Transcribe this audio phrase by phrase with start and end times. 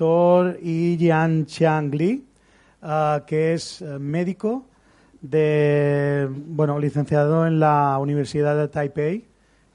[0.00, 2.24] doctor Yi Yan Chiang Li,
[2.82, 4.64] ah, que es eh, médico,
[5.20, 9.26] de, bueno, licenciado en la Universidad de Taipei,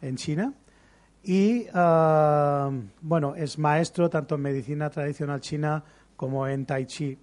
[0.02, 0.52] en China.
[1.24, 2.72] Y, ah,
[3.02, 5.84] bueno, es maestro tanto en medicina tradicional china
[6.16, 7.16] como en Tai Chi.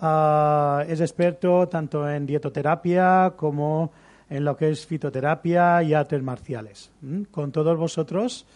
[0.00, 3.92] Ah, es experto tanto en dietoterapia como
[4.28, 6.90] en lo que es fitoterapia y artes marciales.
[7.30, 8.46] Con todos vosotros,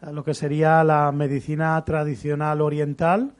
[0.00, 3.32] lo que sería la medicina tradicional oriental,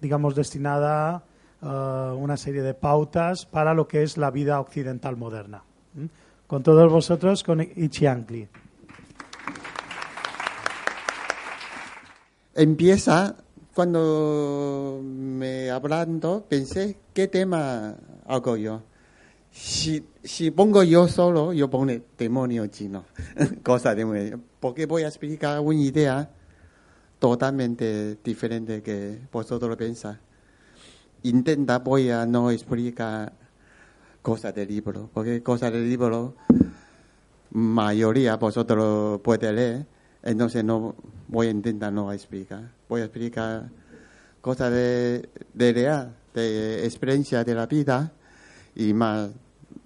[0.00, 1.24] digamos, destinada
[1.62, 5.62] a una serie de pautas para lo que es la vida occidental moderna.
[5.96, 6.08] ¿m?
[6.46, 8.48] Con todos vosotros, con Ichiang Li.
[12.54, 13.36] Empieza
[13.74, 17.94] cuando me hablando, pensé, ¿qué tema
[18.26, 18.82] hago yo?
[19.56, 23.06] Si, si pongo yo solo, yo pongo demonio chino,
[23.64, 26.30] cosa de porque voy a explicar una idea
[27.18, 30.18] totalmente diferente que vosotros pensáis.
[31.22, 33.32] Intenta, voy a no explicar
[34.20, 36.36] cosas del libro, porque cosas del libro,
[37.50, 39.86] mayoría vosotros puede leer,
[40.22, 40.94] entonces no
[41.28, 42.72] voy a intentar no explicar.
[42.90, 43.70] Voy a explicar
[44.42, 48.12] cosas de, de real, de experiencia de la vida
[48.74, 49.30] y más,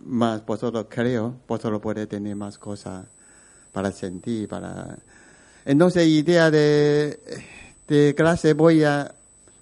[0.04, 3.06] más vosotros creo, vosotros puede tener más cosas
[3.72, 4.98] para sentir, para...
[5.64, 7.20] Entonces, idea de,
[7.86, 9.14] de clase voy a,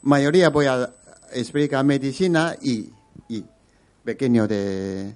[0.02, 0.90] mayoría voy a
[1.32, 2.88] explicar medicina y,
[3.28, 3.44] y
[4.04, 5.14] pequeño de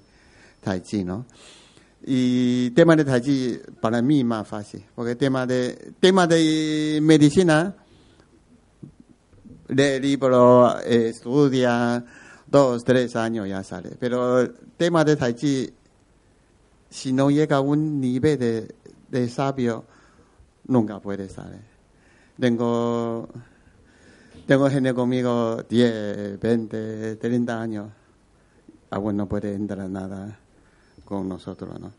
[0.61, 1.25] Tai Chi, ¿no?
[2.05, 7.75] Y tema de Tai Chi para mí más fácil, porque tema de, tema de medicina,
[9.67, 12.03] de libro, estudia,
[12.53, 13.97] dos, tres años ya sale.
[13.99, 15.73] Pero el tema de Tai Chi,
[16.87, 18.75] si no llega a un nivel de,
[19.09, 19.83] de sabio,
[20.67, 21.61] nunca puede salir.
[22.39, 23.27] Tengo,
[24.45, 27.89] tengo gente conmigo 10, 20, 30 años,
[28.91, 30.37] aún no puede entrar nada
[31.05, 31.91] con nosotros, ¿no?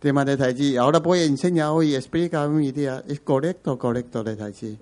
[0.00, 0.76] Tema de Tai Chi.
[0.76, 3.02] Ahora voy a enseñar hoy, explicar mi idea.
[3.06, 4.76] ¿Es correcto correcto de Tai Chi?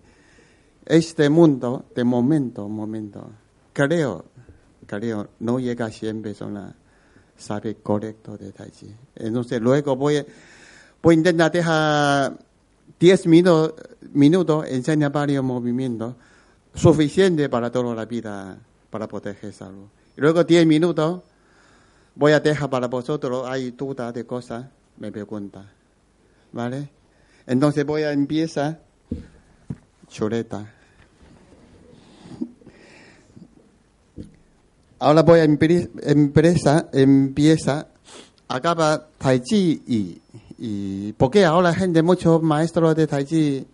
[0.86, 3.30] Este mundo, de momento, momento,
[3.74, 4.31] creo,
[5.00, 6.74] creo, no llega a 100 personas
[7.36, 8.94] sabe correcto de Tai Chi.
[9.16, 10.24] Entonces luego voy,
[11.02, 12.38] voy a intentar dejar
[12.98, 13.74] 10 minutos,
[14.12, 16.14] minutos enseñar varios movimientos
[16.74, 18.58] suficiente para toda la vida,
[18.90, 19.86] para proteger salud.
[20.16, 21.22] Luego 10 minutos
[22.14, 24.66] voy a dejar para vosotros, hay dudas de cosas,
[24.98, 25.70] me pregunta.
[26.52, 26.90] ¿Vale?
[27.46, 28.80] Entonces voy a empezar
[30.08, 30.81] chuleta.
[35.02, 37.88] Ahora voy a empri- empresa, empieza,
[38.46, 40.20] acaba Tai Chi y,
[40.58, 43.66] y porque ahora gente, muchos maestros de Tai Chi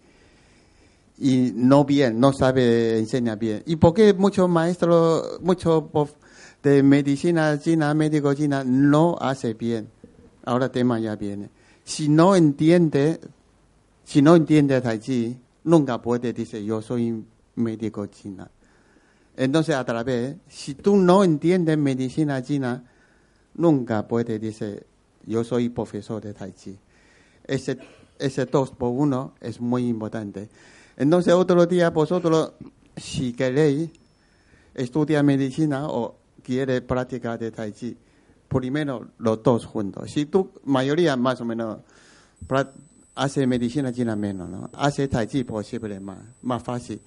[1.18, 3.62] y no bien, no sabe enseñar bien.
[3.66, 5.84] ¿Y por qué muchos maestros, muchos
[6.62, 9.90] de medicina china, médico china, no hace bien?
[10.46, 11.50] Ahora tema ya viene.
[11.84, 13.20] Si no entiende,
[14.02, 17.22] si no entiende Tai Chi, nunca puede decir yo soy
[17.56, 18.50] médico china.
[19.38, 22.82] Entonces a través, si tú no entiendes medicina china,
[23.54, 24.84] nunca puede decir
[25.26, 26.76] yo soy profesor de Tai Chi.
[27.44, 27.78] Ese,
[28.18, 30.48] ese dos por uno es muy importante.
[30.96, 32.54] Entonces otro día vosotros,
[32.96, 33.90] si queréis
[34.74, 37.96] estudiar medicina o quiere practicar de Tai Chi,
[38.48, 40.10] primero los dos juntos.
[40.10, 41.78] Si tú, mayoría más o menos,
[43.14, 44.68] hace medicina china menos, ¿no?
[44.72, 47.00] Hace Tai Chi posible más, más fácil.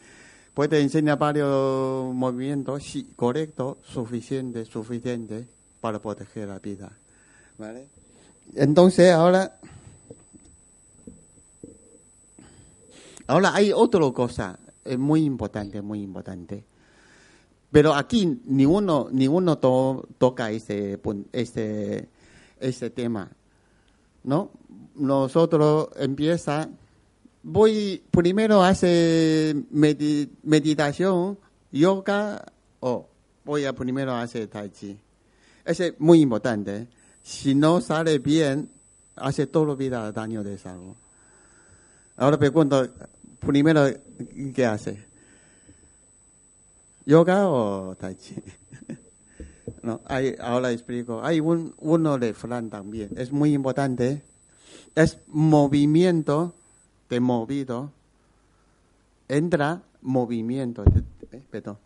[0.53, 5.47] Puede enseñar varios movimientos, sí, correcto, suficiente, suficiente
[5.79, 6.91] para proteger la vida.
[7.57, 7.87] ¿Vale?
[8.55, 9.57] Entonces ahora,
[13.27, 16.63] ahora hay otra cosa, es muy importante, muy importante.
[17.71, 20.99] Pero aquí ninguno, ninguno to- toca ese,
[21.31, 22.09] ese,
[22.59, 23.31] ese tema,
[24.25, 24.51] ¿no?
[24.95, 26.67] Nosotros empieza,
[27.43, 31.37] voy primero hace medi- meditación,
[31.71, 32.45] yoga,
[32.79, 33.07] o
[33.45, 34.97] voy a primero hacer tai chi.
[35.65, 36.87] Ese es muy importante.
[37.23, 38.69] Si no sale bien,
[39.15, 40.95] hace toda la vida daño de salud.
[42.17, 42.87] Ahora pregunto,
[43.39, 43.85] primero,
[44.53, 45.11] ¿qué hace?
[47.05, 48.35] ¿Yoga o Tai Chi?
[49.83, 51.23] no, hay, ahora explico.
[51.23, 53.09] Hay un, uno de Fran también.
[53.15, 54.21] Es muy importante.
[54.95, 56.53] Es movimiento
[57.11, 57.91] de movido.
[59.27, 60.83] Entra movimiento.
[60.83, 61.03] de-
[61.37, 61.77] eh, perdón.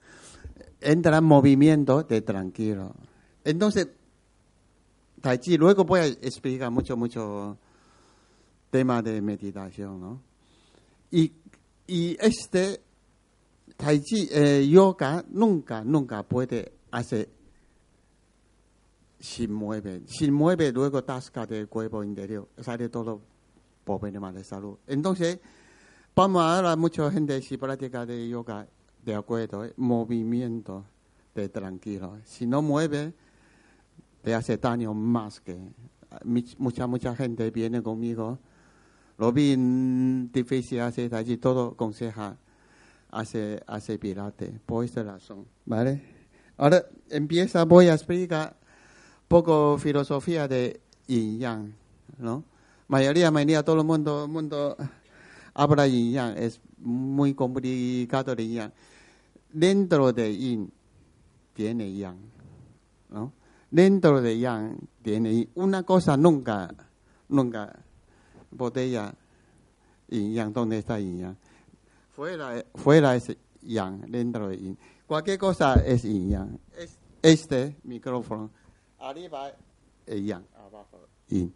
[0.79, 2.93] Entra movimiento de tranquilo.
[3.43, 3.87] Entonces,
[5.21, 7.57] Tai Chi, luego voy a explicar mucho, mucho
[8.69, 10.21] tema de meditación, ¿no?
[11.11, 11.31] Y,
[11.87, 12.81] y este
[13.75, 17.29] Tai Chi, eh, yoga, nunca, nunca puede hacer
[19.19, 20.03] sin mueve.
[20.05, 22.47] Sin mueve, luego tasca del cuerpo interior.
[22.61, 23.21] Sale todo
[23.85, 24.77] problemas de salud.
[24.87, 25.39] Entonces,
[26.15, 28.67] vamos a hablar mucha gente si práctica de yoga,
[29.03, 30.83] de acuerdo, eh, movimiento
[31.33, 32.17] de tranquilo.
[32.23, 33.13] Si no mueve,
[34.25, 35.57] le hace daño más que
[36.23, 38.39] mucha mucha gente viene conmigo
[39.17, 39.55] lo vi
[40.31, 42.37] difícil hacer allí todo conseja
[43.11, 46.01] hace hace pirate por esta razón vale
[46.57, 48.55] ahora empieza voy a explicar
[49.27, 51.73] poco filosofía de yin yang
[52.17, 52.43] no
[52.87, 54.77] mayoría mayoría todo el mundo mundo
[55.53, 58.71] habla yin es muy complicado de yang
[59.51, 60.71] dentro de yin
[61.53, 62.17] tiene yang
[63.09, 63.31] no
[63.71, 66.73] dentro de yang tiene una cosa nunca,
[67.29, 67.71] nunca
[68.51, 69.13] botella
[70.07, 71.37] y yang, ¿dónde está yin yang?
[72.15, 74.77] Fuera, fuera es yang, dentro de yin.
[75.07, 76.59] Cualquier cosa es yin yang.
[77.21, 78.51] Este micrófono,
[78.99, 79.51] arriba
[80.05, 81.53] es yang, abajo yin.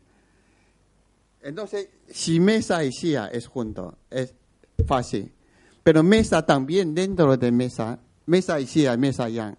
[1.41, 4.33] Entonces, si mesa y silla es junto, es
[4.86, 5.31] fácil.
[5.83, 9.56] Pero mesa también dentro de mesa, mesa y silla, mesa yang,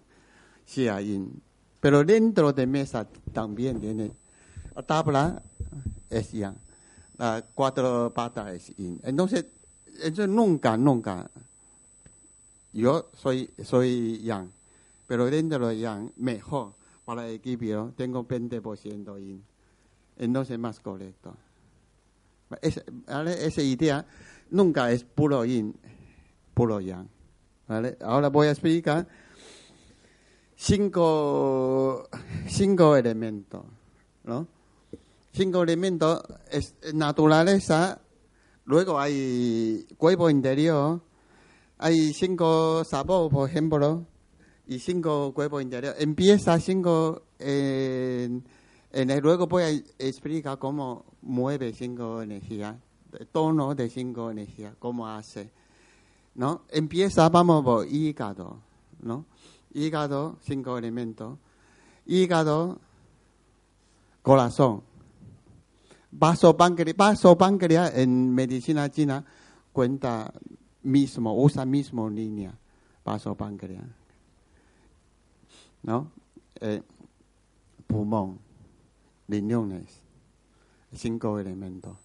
[0.65, 1.41] silla yin
[1.81, 4.11] pero dentro de mesa también tiene
[4.85, 5.41] tabla
[6.09, 6.55] es yang,
[7.17, 8.99] la cuatro patas es yin.
[9.03, 9.45] Entonces,
[10.01, 11.29] eso nunca, nunca.
[12.71, 14.49] Yo soy, soy yang,
[15.07, 16.73] pero dentro de yang, mejor
[17.03, 19.43] para el equilibrio, tengo 20% yin.
[20.17, 21.35] Entonces, más correcto.
[22.61, 24.05] Esa idea
[24.49, 25.75] nunca es puro yin,
[26.53, 27.07] puro yang.
[27.67, 27.97] ¿vale?
[28.01, 29.07] Ahora voy a explicar
[30.55, 32.09] cinco,
[32.47, 33.63] cinco elementos,
[34.23, 34.47] ¿no?
[35.33, 36.21] Cinco elementos
[36.51, 38.01] es naturaleza,
[38.65, 41.01] luego hay cuerpo interior,
[41.77, 44.05] hay cinco sabores, por ejemplo,
[44.67, 45.95] y cinco cuerpos interior.
[45.97, 47.23] Empieza cinco,
[48.93, 52.75] el, luego voy a explicar cómo mueve cinco energías,
[53.31, 55.51] tono de cinco energías, cómo hace,
[56.35, 56.63] ¿no?
[56.69, 58.59] Empieza, vamos por hígado,
[59.01, 59.25] ¿no?
[59.73, 61.37] hígado, cinco elementos,
[62.05, 62.79] hígado,
[64.21, 64.83] corazón,
[66.11, 69.23] vaso páncreas, vaso páncreas en medicina china
[69.71, 70.33] cuenta
[70.83, 72.53] mismo, usa mismo línea,
[73.05, 73.85] vaso páncreas,
[75.83, 76.11] ¿no?
[76.59, 76.81] Eh,
[77.87, 78.39] pulmón,
[79.31, 79.87] riñones,
[80.93, 81.97] cinco elementos,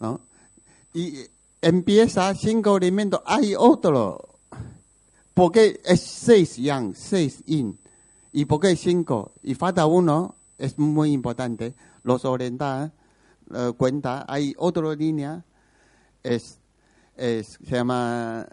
[0.00, 0.20] ¿no?
[0.92, 1.14] Y
[1.60, 4.32] empieza cinco elementos, hay otro
[5.34, 7.78] porque es seis yang, seis yin.
[8.32, 9.32] ¿Y por qué cinco?
[9.42, 11.74] Y falta uno, es muy importante.
[12.02, 12.92] Los orientales
[13.54, 15.44] eh, cuenta, hay otra línea,
[16.22, 16.58] es,
[17.16, 18.46] es, se llama,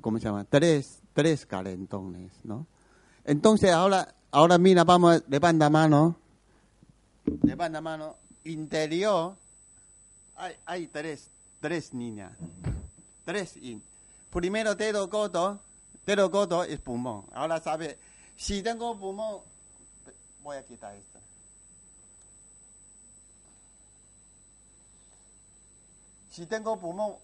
[0.00, 0.44] ¿cómo se llama?
[0.44, 2.66] Tres, tres calentones, ¿no?
[3.24, 6.16] Entonces ahora, ahora mira, vamos, levanta mano,
[7.42, 9.36] levanta mano, interior,
[10.36, 11.30] hay, hay tres,
[11.60, 12.32] tres líneas,
[13.24, 13.82] tres yin.
[14.30, 15.60] Primero dedo corto,
[16.04, 17.24] pero gordo es pulmón.
[17.32, 17.98] Ahora sabe,
[18.36, 19.40] si tengo pulmón,
[20.42, 21.18] voy a quitar esto.
[26.30, 27.16] Si tengo pulmón,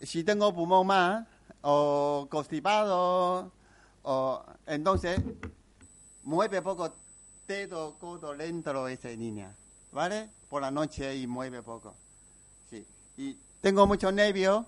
[0.00, 1.26] si tengo pulmón más,
[1.62, 3.50] o constipado,
[4.02, 5.20] o entonces
[6.22, 6.92] mueve poco
[7.48, 9.52] dedo gordo dentro de esa línea,
[9.90, 10.28] ¿vale?
[10.48, 11.94] Por la noche y mueve poco.
[12.70, 12.86] Sí.
[13.16, 14.66] Y tengo mucho nervio,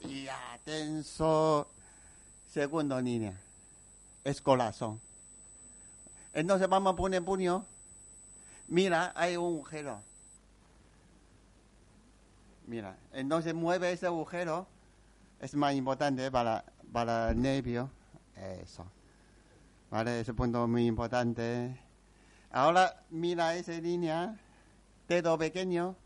[0.00, 0.28] y
[0.64, 1.66] tenso,
[2.52, 3.38] Segunda línea
[4.24, 5.00] es corazón.
[6.34, 7.64] Entonces vamos a poner puño.
[8.68, 10.00] Mira, hay un agujero.
[12.66, 14.66] Mira, entonces mueve ese agujero.
[15.40, 17.90] Es más importante para, para el nervio.
[18.62, 18.84] Eso.
[19.90, 20.20] ¿Vale?
[20.20, 21.87] Ese punto muy importante.
[22.50, 24.38] Ahora mira esa línea.
[25.08, 25.96] Dedo pequeño.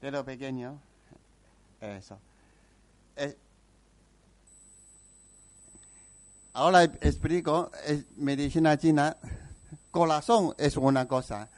[0.00, 0.78] Dedo pequeño.
[1.80, 2.18] Eso.
[6.56, 9.16] Ahora explico, es medicina china,
[9.90, 11.48] corazón es una cosa,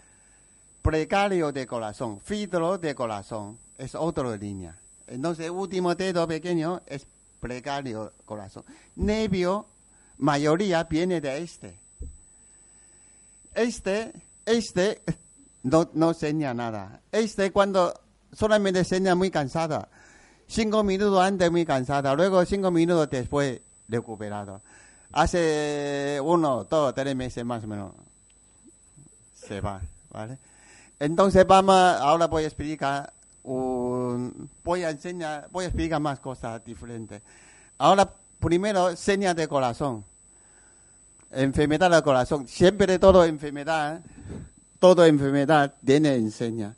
[0.80, 4.74] precario de corazón, filtro de corazón, es otra línea.
[5.06, 7.06] Entonces, último dedo pequeño es
[7.40, 8.64] precario corazón.
[8.94, 9.66] Nervio,
[10.16, 11.78] mayoría viene de este.
[13.56, 14.12] Este,
[14.44, 15.02] este,
[15.64, 17.00] no, no enseña nada.
[17.10, 17.92] Este cuando
[18.32, 19.88] solamente enseña muy cansada.
[20.46, 24.62] Cinco minutos antes muy cansada, luego cinco minutos después recuperado
[25.16, 27.92] hace uno, dos, tres meses más o menos
[29.34, 30.38] se va, ¿vale?
[31.00, 37.22] Entonces vamos, ahora voy a explicar, voy a enseñar, voy a explicar más cosas diferentes.
[37.78, 38.10] Ahora
[38.40, 40.04] primero, señas de corazón.
[41.36, 42.48] Enfermedad del corazón.
[42.48, 44.00] Siempre todo enfermedad,
[44.78, 46.74] todo enfermedad tiene enseña.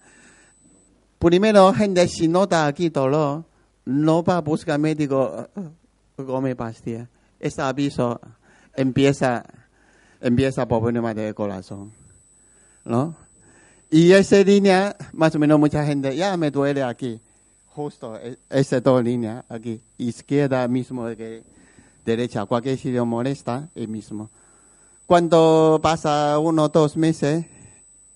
[1.18, 3.44] Primero, gente si nota aquí dolor,
[3.84, 5.48] no va a buscar médico,
[6.16, 7.08] come pastilla.
[7.40, 8.20] Este aviso
[8.74, 9.44] empieza,
[10.20, 11.92] empieza por problema del corazón.
[12.84, 13.14] ¿No?
[13.90, 17.20] Y esa línea, más o menos mucha gente, ya me duele aquí.
[17.68, 19.80] Justo, e, esa dos líneas aquí.
[19.98, 21.42] Izquierda mismo que
[22.04, 22.44] derecha.
[22.44, 24.30] Cualquier sitio molesta, el mismo.
[25.08, 27.46] Cuando pasa uno dos meses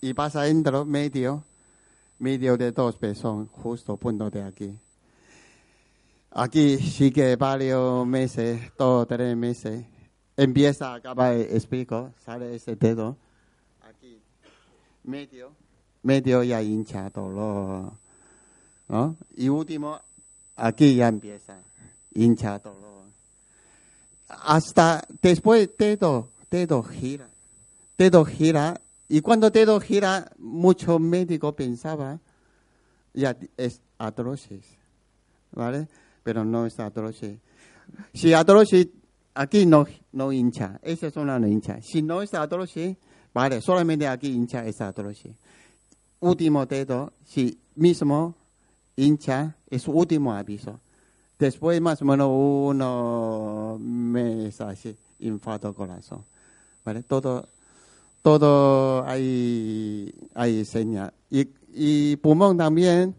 [0.03, 1.43] y pasa dentro, medio,
[2.19, 4.79] medio de dos pesos, justo punto de aquí.
[6.33, 9.87] Aquí sigue varios meses, dos tres meses.
[10.37, 13.17] Empieza, acaba, explico, sale ese dedo.
[13.89, 14.21] Aquí,
[15.03, 15.51] medio
[16.03, 17.91] medio ya hincha dolor.
[18.89, 19.17] ¿no?
[19.35, 19.99] Y último,
[20.57, 21.57] aquí ya empieza,
[22.13, 23.07] hincha dolor.
[24.29, 27.27] Hasta después dedo, dedo gira,
[27.99, 28.81] dedo gira.
[29.09, 32.21] Y cuando dedo gira, muchos médicos pensaban,
[33.13, 34.65] ya es atroces,
[35.51, 35.89] ¿vale?
[36.23, 37.39] Pero no es atroces.
[38.15, 38.87] Si atroces,
[39.35, 41.83] aquí no, no hincha, esa zona no hincha.
[41.83, 42.97] Si no es atroces,
[43.35, 45.35] vale, solamente aquí hincha es atroces
[46.23, 48.35] último dedo, si mismo
[48.97, 50.81] hincha, es último aviso.
[51.39, 56.25] Después más o menos uno mes así, infarto corazón.
[56.85, 57.03] ¿Vale?
[57.03, 57.49] Todo,
[58.23, 61.13] todo hay, hay señal.
[61.31, 63.15] Y, y pulmón también.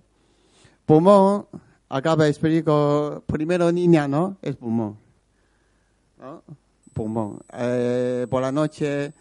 [0.86, 1.48] Pulmón,
[1.90, 4.38] acaba de explicar, primero niña, ¿no?
[4.42, 4.98] Es pulmón.
[6.20, 6.44] ¿No?
[6.94, 7.40] Pulmón.
[7.54, 9.14] Eh, por la noche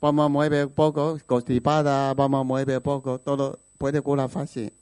[0.00, 4.72] vamos a mover poco, constipada, vamos a mover poco, todo puede curar fácil.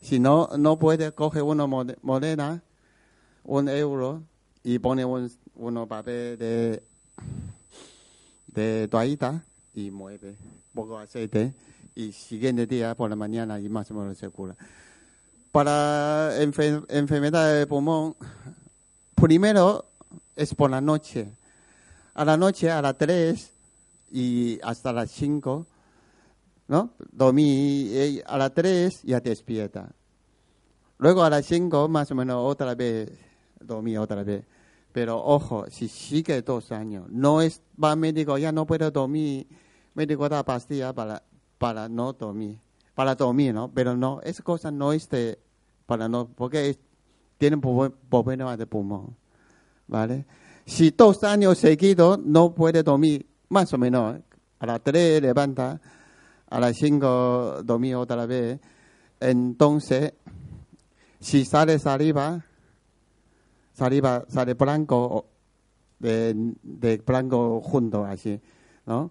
[0.00, 2.62] Si no, no puede, coge una moneda,
[3.44, 4.22] un euro,
[4.64, 6.82] y pone un uno papel de,
[8.60, 9.42] de toallita
[9.74, 10.34] y mueve
[10.74, 11.52] poco aceite
[11.94, 14.56] y siguiente día por la mañana y más o menos se cura.
[15.52, 18.16] Para enfermedad de pulmón,
[19.14, 19.84] primero
[20.34, 21.28] es por la noche.
[22.14, 23.52] A la noche, a las 3,
[24.12, 25.66] y hasta las 5,
[26.68, 26.90] ¿no?
[27.12, 29.88] Dormí a las 3 ya despierta.
[30.98, 33.10] Luego a las 5 más o menos otra vez
[33.60, 34.44] dormí otra vez.
[34.96, 39.46] Pero ojo, si sigue dos años, no es, va médico, ya no puedo dormir,
[39.92, 41.22] médico da pastilla para,
[41.58, 42.58] para no dormir,
[42.94, 43.70] para dormir, ¿no?
[43.70, 45.06] Pero no, esa cosa no es
[45.84, 46.78] para no, porque
[47.36, 49.14] tienen problemas de pulmón,
[49.86, 50.24] ¿vale?
[50.64, 54.16] Si dos años seguidos no puede dormir, más o menos.
[54.60, 55.78] A las 3 levanta,
[56.48, 58.60] a las 5 dormí otra vez.
[59.20, 60.14] Entonces,
[61.20, 62.46] si sale saliva,
[63.76, 65.26] saliva sale blanco,
[65.98, 68.40] de, de blanco junto así,
[68.86, 69.10] ¿no?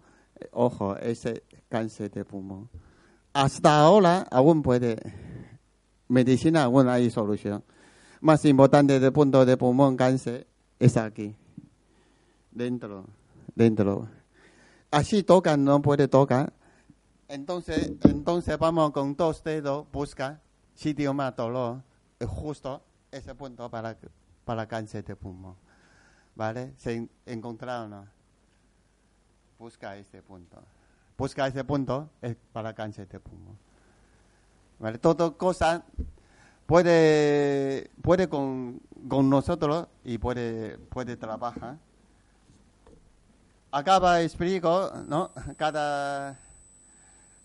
[0.51, 2.69] Ojo, ese cáncer de pulmón.
[3.33, 4.97] Hasta ahora aún puede,
[6.07, 7.63] medicina aún hay solución.
[8.21, 10.47] Más importante del punto de pulmón cáncer
[10.79, 11.35] es aquí,
[12.51, 13.05] dentro,
[13.53, 14.07] dentro
[14.95, 16.53] así toca, no puede tocar.
[17.27, 20.41] Entonces, entonces vamos con dos dedos, busca
[20.73, 21.81] sitio más dolor,
[22.25, 22.81] justo
[23.11, 23.97] ese punto para,
[24.45, 25.55] para cáncer de pulmón.
[26.35, 26.73] ¿Vale?
[26.77, 28.09] Se encontraron.
[29.59, 30.61] Busca ese punto.
[31.17, 33.57] Busca ese punto es para cáncer de pulmón.
[34.79, 34.97] ¿Vale?
[34.99, 35.83] Todo cosa
[36.65, 41.77] puede, puede con, con nosotros y puede, puede trabajar
[43.75, 45.31] acaba explico, ¿no?
[45.57, 46.39] Cada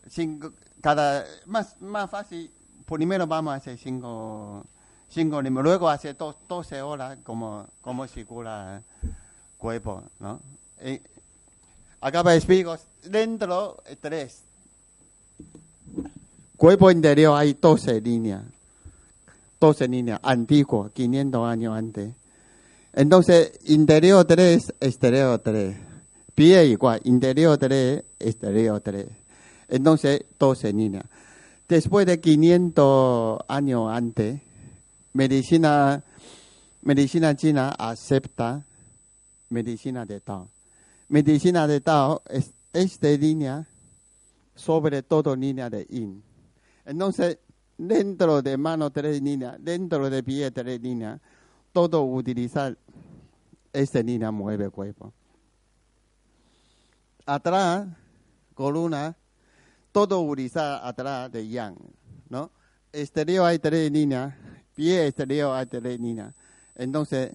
[0.06, 2.50] cinco, cada más más fácil.
[2.86, 4.64] Primero vamos a hacer cinco
[5.10, 9.10] cinco luego hace dos, 12 horas como como circula el
[9.58, 10.40] cuerpo, ¿no?
[10.82, 11.00] Y
[12.00, 14.42] acaba explico dentro tres.
[16.56, 18.42] Cuerpo interior hay 12 líneas.
[19.60, 22.14] 12 líneas, antiguo, 500 años antes.
[22.94, 25.90] Entonces, interior 3, exterior 3
[26.40, 29.06] pie igual, interior 3, exterior 3.
[29.68, 31.04] Entonces, 12 niñas.
[31.68, 34.40] Después de 500 años antes,
[35.12, 36.02] medicina,
[36.82, 38.64] medicina china acepta
[39.48, 40.48] medicina de Tao.
[41.08, 43.66] Medicina de Tao es, esta línea,
[44.54, 46.22] sobre todo línea de Yin.
[46.84, 47.38] Entonces,
[47.76, 51.20] dentro de mano tres líneas, dentro de pie tres líneas,
[51.72, 52.76] todo utilizar
[53.72, 55.12] esta línea mueve el cuerpo
[57.30, 57.86] atrás,
[58.54, 59.16] columna,
[59.92, 61.76] todo utiliza atrás de yang,
[62.28, 62.50] ¿no?
[62.92, 64.34] Exterior hay tres líneas,
[64.80, 65.12] pie
[65.52, 66.32] hay tres líneas.
[66.74, 67.32] Entonces,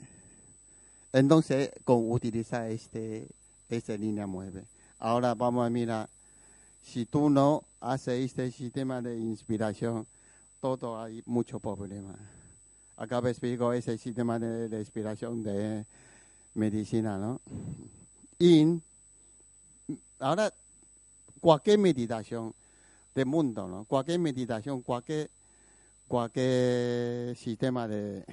[1.14, 3.28] Entonces, con utilizar este,
[3.70, 4.64] esta línea mueve.
[5.00, 6.10] Ahora vamos a mirar,
[6.84, 10.08] si tú no haces este sistema de inspiración,
[10.60, 12.16] todo hay mucho problema.
[12.98, 15.86] Acá explico ese sistema de, de inspiración de
[16.56, 17.40] medicina, ¿no?
[18.40, 18.82] Y
[20.20, 20.52] ahora,
[21.40, 22.54] cualquier meditación
[23.14, 23.86] del mundo, ¿no?
[23.86, 25.30] Cualquier meditación, cualquier,
[26.08, 28.26] cualquier sistema de,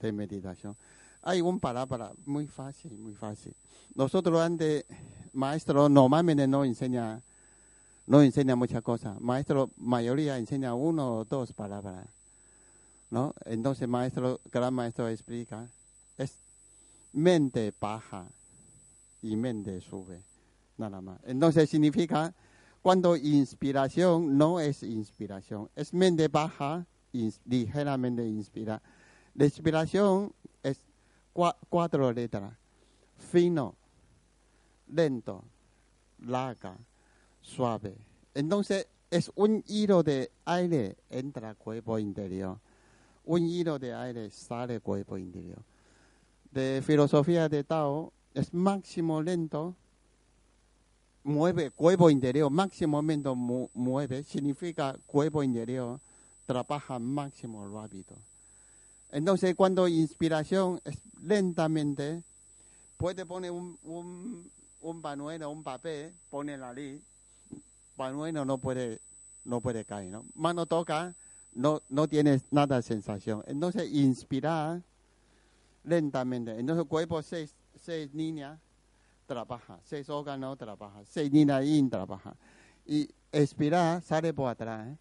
[0.00, 0.76] de meditación.
[1.22, 3.54] Hay un palabra muy fácil, muy fácil.
[3.94, 4.84] Nosotros antes,
[5.32, 7.20] maestro normalmente no enseña,
[8.06, 9.20] no enseña muchas cosas.
[9.20, 12.06] Maestro, mayoría enseña uno o dos palabras.
[13.10, 13.34] ¿No?
[13.44, 15.68] Entonces, maestro, gran maestro explica,
[16.18, 16.38] es
[17.12, 18.26] mente baja
[19.22, 20.20] y mente sube,
[20.76, 21.18] nada más.
[21.24, 22.34] Entonces significa,
[22.82, 26.86] cuando inspiración no es inspiración, es mente baja,
[27.44, 28.80] ligeramente inspira.
[29.34, 30.32] La inspiración
[30.62, 30.80] es
[31.32, 32.54] cuatro letras,
[33.18, 33.74] fino,
[34.92, 35.44] lento,
[36.20, 36.76] larga,
[37.40, 37.96] suave.
[38.34, 42.58] Entonces es un hilo de aire entra al cuerpo interior,
[43.24, 45.58] un hilo de aire sale del cuerpo interior.
[46.50, 49.74] De filosofía de Tao es máximo lento,
[51.22, 56.00] mueve cuerpo interior, máximo lento mueve, significa cuerpo interior,
[56.46, 58.16] trabaja máximo rápido.
[59.10, 62.22] Entonces, cuando inspiración es lentamente,
[62.96, 67.02] puede poner un, un, un panuelo, un papel, pone la ley,
[67.96, 69.00] panuelo no puede,
[69.44, 70.24] no puede caer, ¿no?
[70.34, 71.14] Mano toca,
[71.54, 73.42] no, no tiene nada de sensación.
[73.46, 74.82] Entonces, inspirar
[75.84, 76.58] lentamente.
[76.58, 78.58] Entonces, el cuerpo, seis, seis líneas,
[79.26, 79.78] trabaja.
[79.84, 81.02] Seis órganos, trabaja.
[81.08, 82.34] Seis líneas in, trabaja.
[82.86, 84.88] Y expirar, sale por atrás.
[84.88, 84.96] ¿eh?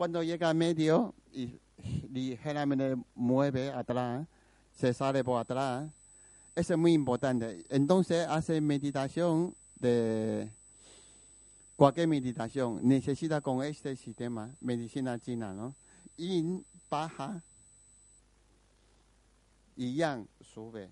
[0.00, 1.60] Cuando llega a medio, y
[2.10, 4.26] ligeramente mueve atrás,
[4.72, 5.92] se sale por atrás.
[6.54, 7.66] Eso es muy importante.
[7.68, 10.48] Entonces hace meditación de
[11.76, 12.80] cualquier meditación.
[12.82, 15.74] Necesita con este sistema, medicina china, ¿no?
[16.16, 17.42] Yin baja
[19.76, 20.88] y yang sube.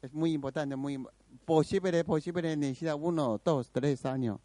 [0.00, 0.98] Es muy importante, muy
[1.44, 4.40] posible, posible necesita uno, dos, tres años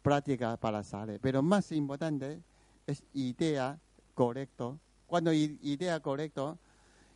[0.00, 1.20] práctica para salir.
[1.20, 2.40] Pero más importante
[2.86, 3.78] es idea
[4.14, 4.78] correcto.
[5.06, 6.58] Cuando idea correcto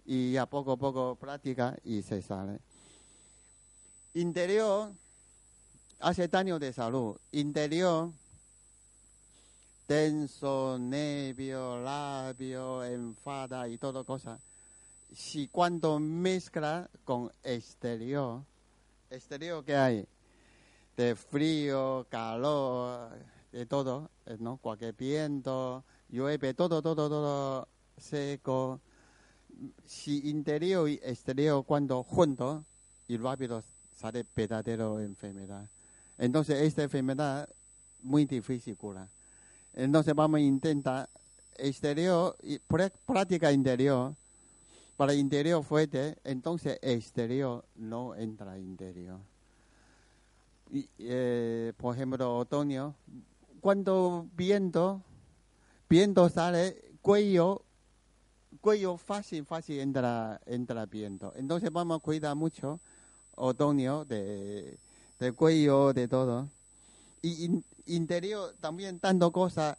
[0.04, 2.60] y a poco a poco práctica y se sale.
[4.14, 4.92] Interior
[6.00, 7.16] hace daño de salud.
[7.32, 8.10] Interior
[9.88, 14.38] tenso, nervio, labio, enfada y todo cosa.
[15.14, 18.42] Si cuando mezcla con exterior,
[19.08, 20.06] exterior que hay,
[20.94, 23.12] de frío, calor,
[23.52, 24.58] de todo, ¿no?
[24.58, 28.80] Cualquier viento, llueve, todo, todo, todo seco.
[29.84, 32.62] Si interior y exterior cuando juntos
[33.08, 33.62] y rápido
[33.96, 35.68] sale verdadero enfermedad.
[36.18, 37.48] Entonces esta enfermedad
[38.02, 39.08] muy difícil curar.
[39.74, 41.08] Entonces vamos a intentar
[41.56, 44.14] exterior y práctica interior.
[44.96, 49.20] Para interior fuerte, entonces exterior no entra interior.
[50.72, 52.96] Y, eh, por ejemplo, otoño,
[53.60, 55.02] cuando viento
[55.88, 57.62] viento sale, cuello,
[58.60, 61.32] cuello fácil, fácil entra, entra viento.
[61.36, 62.78] Entonces vamos a cuidar mucho
[63.34, 64.78] otoño de,
[65.18, 66.48] del cuello, de todo.
[67.22, 69.76] Y interior también tanto cosas,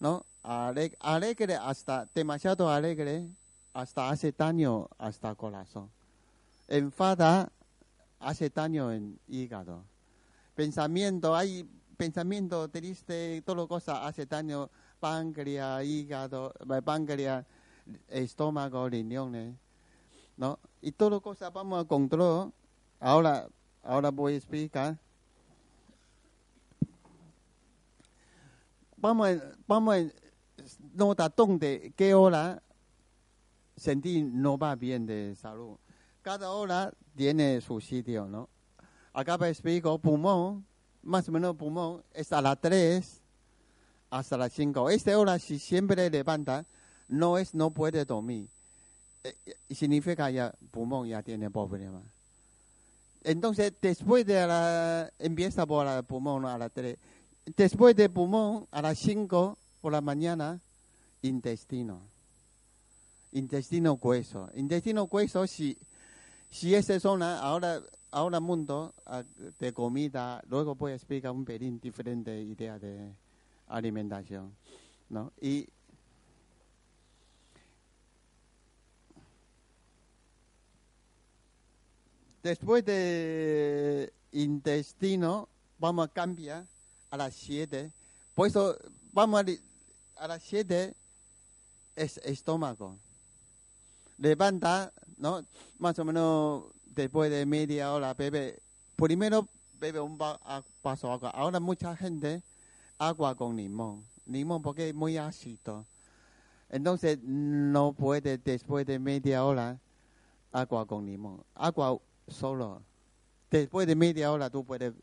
[0.00, 0.24] ¿no?
[0.42, 3.28] alegre hasta, demasiado alegre,
[3.74, 5.90] hasta hace daño hasta corazón.
[6.66, 7.52] Enfada
[8.18, 9.84] hace daño en hígado.
[10.54, 11.68] Pensamiento, hay
[12.02, 17.46] pensamiento triste, todo cosa hace daño páncreas, hígado, eh, páncreas,
[18.08, 19.54] estómago, riñones,
[20.36, 20.58] ¿no?
[20.80, 22.52] Y todo cosas vamos a control.
[22.98, 23.46] Ahora,
[23.84, 24.98] ahora voy a explicar.
[28.96, 29.28] Vamos
[29.68, 30.02] vamos a
[30.94, 32.60] notar dónde, qué hora
[33.76, 35.76] sentir no va bien de salud.
[36.20, 38.48] Cada hora tiene su sitio, ¿no?
[39.12, 40.66] Acá me explico, pulmón,
[41.02, 43.20] más o menos pulmón, es a las 3
[44.10, 44.90] hasta las 5.
[44.90, 46.64] Esta hora, si siempre levanta,
[47.08, 48.48] no es no puede dormir.
[49.24, 52.02] Eh, eh, significa ya pulmón ya tiene problema.
[53.24, 56.96] Entonces, después de la, empieza por el pulmón a las 3.
[57.56, 60.60] Después de pulmón, a las 5 por la mañana,
[61.22, 62.00] intestino.
[63.32, 64.50] Intestino grueso.
[64.54, 65.78] Intestino grueso, si,
[66.50, 67.80] si esa zona, ahora,
[68.12, 68.94] ahora mundo
[69.58, 73.10] de comida, luego voy a explicar un pelín diferente idea de
[73.66, 74.54] alimentación.
[75.08, 75.32] ¿no?
[75.40, 75.66] Y
[82.42, 85.48] después de intestino,
[85.78, 86.64] vamos a cambiar
[87.10, 87.90] a las 7.
[88.34, 88.76] Por eso,
[89.12, 90.94] vamos a, a las 7
[91.96, 92.96] es estómago.
[94.18, 95.44] Levanta, ¿no?
[95.78, 98.60] Más o menos después de media hora bebe.
[98.96, 101.30] Primero bebe un vaso de agua.
[101.30, 102.42] Ahora mucha gente
[102.98, 104.04] agua con limón.
[104.26, 105.86] Limón porque es muy ácido.
[106.68, 109.78] Entonces no puede después de media hora
[110.52, 111.42] agua con limón.
[111.54, 112.82] Agua solo.
[113.50, 114.94] Después de media hora tú puedes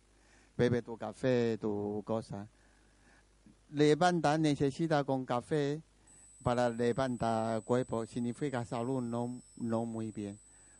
[0.57, 2.47] beber tu café, tu cosa.
[3.71, 5.81] Levanta necesita con café
[6.41, 8.05] para levantar cuerpo.
[8.05, 10.39] Significa salud no, no muy bien.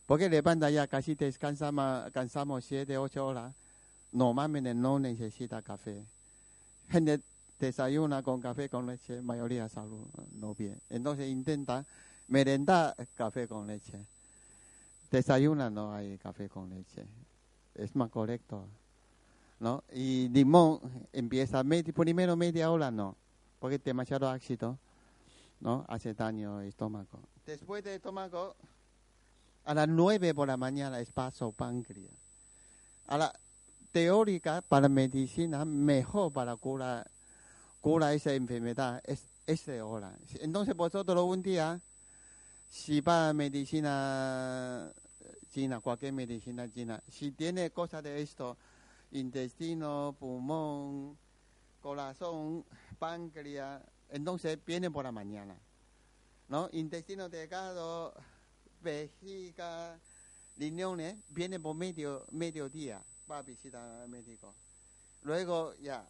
[0.10, 3.54] Porque levanta ya casi descansamos, cansamos siete, ocho horas.
[4.12, 6.04] Normalmente no necesita café.
[6.90, 7.20] Gente
[7.60, 10.82] desayuna con café con leche, mayoría salud no bien.
[10.90, 11.86] Entonces intenta
[12.28, 14.00] merendar café con leche.
[15.12, 17.06] Desayuna no hay café con leche.
[17.76, 18.66] Es más correcto.
[19.60, 19.84] ¿No?
[19.94, 20.80] Y limón
[21.14, 23.16] empieza medi- primero media hora no,
[23.60, 24.80] porque demasiado ácido,
[25.60, 25.86] ¿no?
[25.88, 27.20] Hace daño al estómago.
[27.46, 28.56] Después del estómago,
[29.70, 32.12] a las nueve por la mañana es paso páncreas.
[33.06, 33.40] A la
[33.92, 37.08] teórica para medicina mejor para curar
[37.80, 40.18] cura esa enfermedad es esa hora.
[40.40, 41.80] Entonces vosotros un día,
[42.68, 44.92] si va a medicina
[45.54, 48.58] china, cualquier medicina china, si tiene cosas de esto,
[49.12, 51.16] intestino, pulmón,
[51.80, 52.66] corazón,
[52.98, 55.56] páncreas, entonces viene por la mañana.
[56.48, 56.70] ¿No?
[56.72, 58.16] Intestino delgado,
[58.82, 60.00] vejiga,
[60.58, 64.54] riñones, viene por medio, mediodía, va a visitar al médico.
[65.24, 66.06] Luego ya,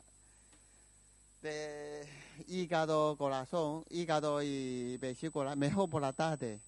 [1.41, 2.07] de
[2.47, 6.59] hígado, corazón, hígado y vesícula, mejor por la tarde.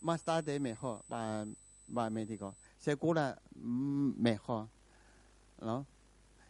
[0.00, 1.44] Más tarde mejor, va,
[1.96, 2.54] va médico.
[2.78, 4.68] Se cura mm, mejor,
[5.60, 5.86] ¿no?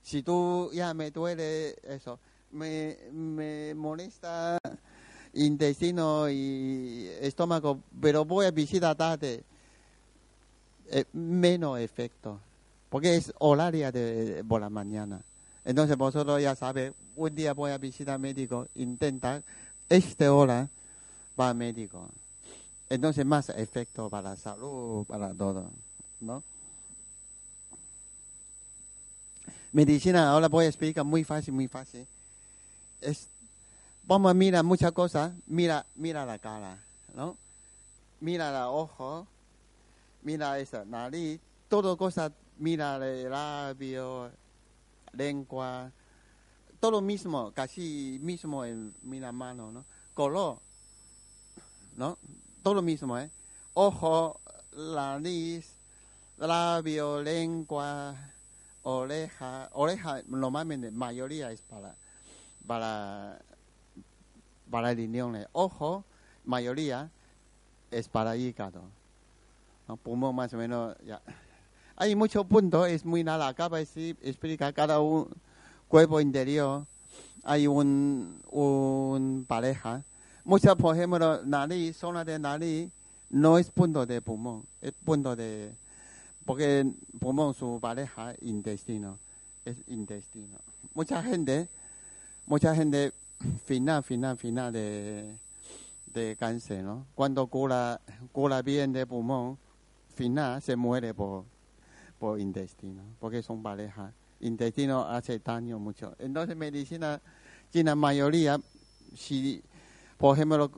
[0.03, 2.19] Si tú ya me duele eso,
[2.53, 4.59] me, me molesta
[5.37, 9.45] intestino y estómago, pero voy a visitar tarde,
[10.91, 12.41] eh, menos efecto,
[12.89, 15.21] porque es horaria de por la mañana.
[15.65, 19.43] Entonces vosotros ya sabéis, un día voy a visitar médico, intenta,
[19.89, 20.69] esta hora
[21.37, 22.09] al médico.
[22.89, 25.71] Entonces más efecto para la salud, para todo,
[26.21, 26.43] ¿no?
[29.73, 32.07] Medicina, ahora voy a explicar muy fácil, muy fácil.
[33.01, 33.29] Es,
[34.07, 36.79] vamos a mirar muchas cosas, mira, mira la cara,
[37.15, 37.37] ¿no?
[38.21, 39.27] Mira el ojo,
[40.23, 44.31] mira esa nariz, todo cosa, mira el labio,
[45.13, 45.91] lengua,
[46.79, 49.85] todo mismo, casi mismo en mi mano, ¿no?
[50.15, 50.59] Color,
[51.97, 52.17] ¿no?
[52.63, 53.31] Todo mismo, ¿eh?
[53.75, 54.41] Ojo,
[54.73, 55.67] nariz,
[56.39, 58.15] labio, lengua,
[58.83, 61.97] oreja, oreja normalmente, mayoría es para,
[62.67, 63.39] para,
[64.71, 65.47] para riñones.
[65.53, 66.05] Ojo,
[66.45, 67.11] mayoría
[67.91, 68.83] es para hígado.
[69.89, 69.97] ¿no?
[69.97, 71.21] Pulmón más o menos, ya.
[71.97, 73.49] Hay muchos puntos, es muy nada.
[73.49, 75.29] Acaba de explicar cada un
[75.89, 76.85] cuerpo interior.
[77.43, 80.03] Hay un, un pareja.
[80.45, 82.91] Muchas, por ejemplo, nariz, zona de nariz,
[83.31, 85.73] no es punto de pulmón, es punto de...
[86.45, 86.87] Porque
[87.19, 89.19] pulmón, su pareja, intestino,
[89.65, 90.59] es intestino.
[90.95, 91.69] Mucha gente,
[92.47, 93.13] mucha gente,
[93.65, 95.37] final, final, final de,
[96.13, 97.07] de cáncer, ¿no?
[97.15, 98.01] Cuando cura,
[98.33, 99.59] cura bien de pulmón,
[100.15, 101.45] final se muere por,
[102.19, 104.13] por intestino, porque son parejas.
[104.41, 106.15] Intestino hace daño mucho.
[106.19, 107.21] Entonces, medicina
[107.73, 108.59] china, mayoría,
[109.15, 109.63] si,
[110.17, 110.71] por ejemplo,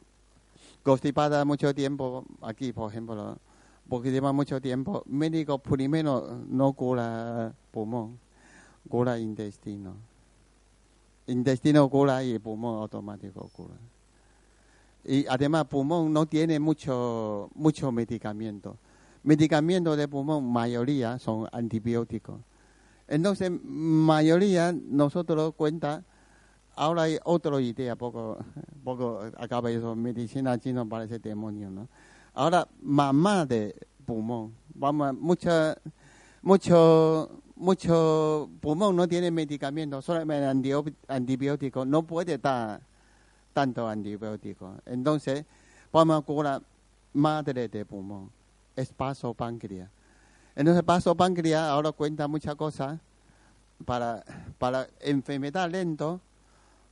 [0.82, 3.36] constipada mucho tiempo, aquí, por ejemplo,
[3.88, 8.18] porque lleva mucho tiempo, médico primero no cura pulmón,
[8.88, 9.94] cura intestino.
[11.28, 13.74] Intestino cura y pulmón automático cura.
[15.04, 18.76] Y además pulmón no tiene mucho, mucho medicamento.
[19.22, 22.40] Medicamentos de pulmón, mayoría son antibióticos.
[23.06, 26.02] Entonces, mayoría nosotros cuenta,
[26.74, 28.38] ahora hay otra idea, poco,
[28.84, 31.88] poco acaba eso, medicina china parece demonio, ¿no?
[32.34, 33.74] Ahora, mamá de
[34.06, 35.76] pulmón, vamos, mucha,
[36.42, 40.72] mucho, mucho pulmón no tiene medicamento, solamente
[41.08, 42.80] antibiótico, no puede dar
[43.52, 44.74] tanto antibiótico.
[44.86, 45.44] Entonces,
[45.92, 46.62] vamos a curar
[47.12, 48.30] madre de pulmón,
[48.76, 49.90] es paso páncreas.
[50.54, 52.98] Entonces, paso páncreas ahora cuenta muchas cosas.
[53.84, 54.24] Para,
[54.58, 56.20] para enfermedad lento,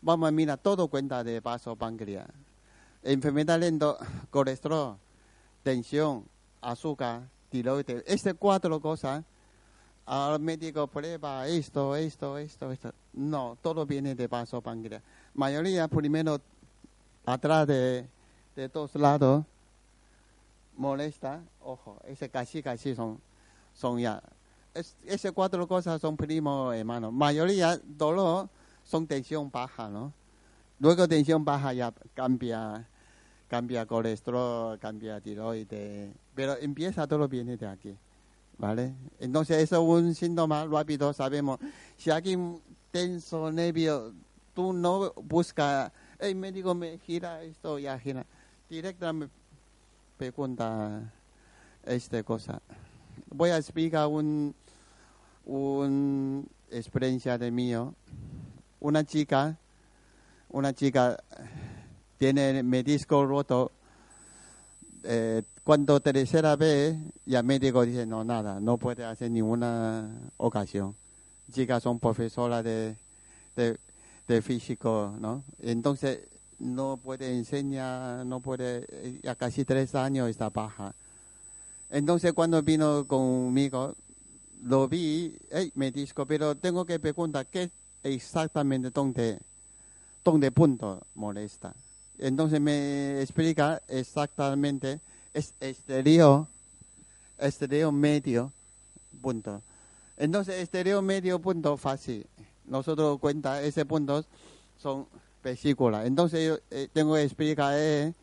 [0.02, 2.29] vamos a mirar todo cuenta de paso páncreas.
[3.02, 3.98] Enfermedad lento,
[4.31, 4.96] colesterol,
[5.64, 6.24] tensión,
[6.61, 8.05] azúcar, tiroides.
[8.07, 9.24] Estas cuatro cosas,
[10.07, 12.92] al médico prueba esto, esto, esto, esto.
[13.12, 15.03] No, todo viene de vaso páncreas.
[15.35, 16.40] Mayoría primero
[17.25, 18.07] atrás de,
[18.55, 19.45] de todos lados
[20.77, 23.19] molesta, ojo, ese casi casi son,
[23.75, 24.23] son ya.
[24.75, 27.12] Es, esas cuatro cosas son primos hermanos.
[27.12, 28.49] Mayoría dolor
[28.85, 30.12] son tensión baja, ¿no?
[30.79, 32.87] Luego tensión baja ya cambia,
[33.49, 37.97] cambia colesterol, cambia tiroides, pero empieza todo viene de aquí,
[38.59, 38.95] ¿vale?
[39.19, 41.59] Entonces eso es un síntoma rápido, sabemos.
[41.97, 44.12] Si alguien tenso, nervio,
[44.55, 48.25] tú no buscas, el médico me gira esto, ya gira.
[48.69, 49.35] Directamente
[50.16, 51.12] pregunta
[51.85, 52.61] esta cosa.
[53.31, 54.55] Voy a explicar un,
[55.45, 57.95] un experiencia de mío.
[58.81, 59.59] Una chica,
[60.49, 61.23] una chica
[62.19, 63.73] tiene menisco roto.
[65.05, 70.94] Eh, cuando tercera vez, ya médico dice, no, nada, no puede hacer ninguna ocasión.
[71.50, 72.94] Chicas son profesoras de,
[73.57, 73.76] de,
[74.29, 75.42] de físico, ¿no?
[75.61, 76.20] Entonces,
[76.61, 78.87] no puede enseñar, no puede,
[79.24, 80.94] ya casi tres años está baja.
[81.90, 83.94] Entonces cuando vino conmigo,
[84.62, 85.37] lo vi,
[85.74, 87.70] me dijo, pero tengo que preguntar qué
[88.05, 89.40] exactamente dónde,
[90.24, 91.74] dónde punto molesta.
[92.18, 95.00] Entonces me explica exactamente,
[95.37, 96.46] es exterior,
[97.38, 98.51] exterior medio
[99.20, 99.61] punto.
[100.16, 102.27] Entonces exterior medio punto fácil.
[102.64, 104.25] Nosotros cuenta ese punto
[104.79, 105.07] son
[105.44, 106.07] vesícula.
[106.07, 108.14] Entonces yo eh, tengo que explicar, eh,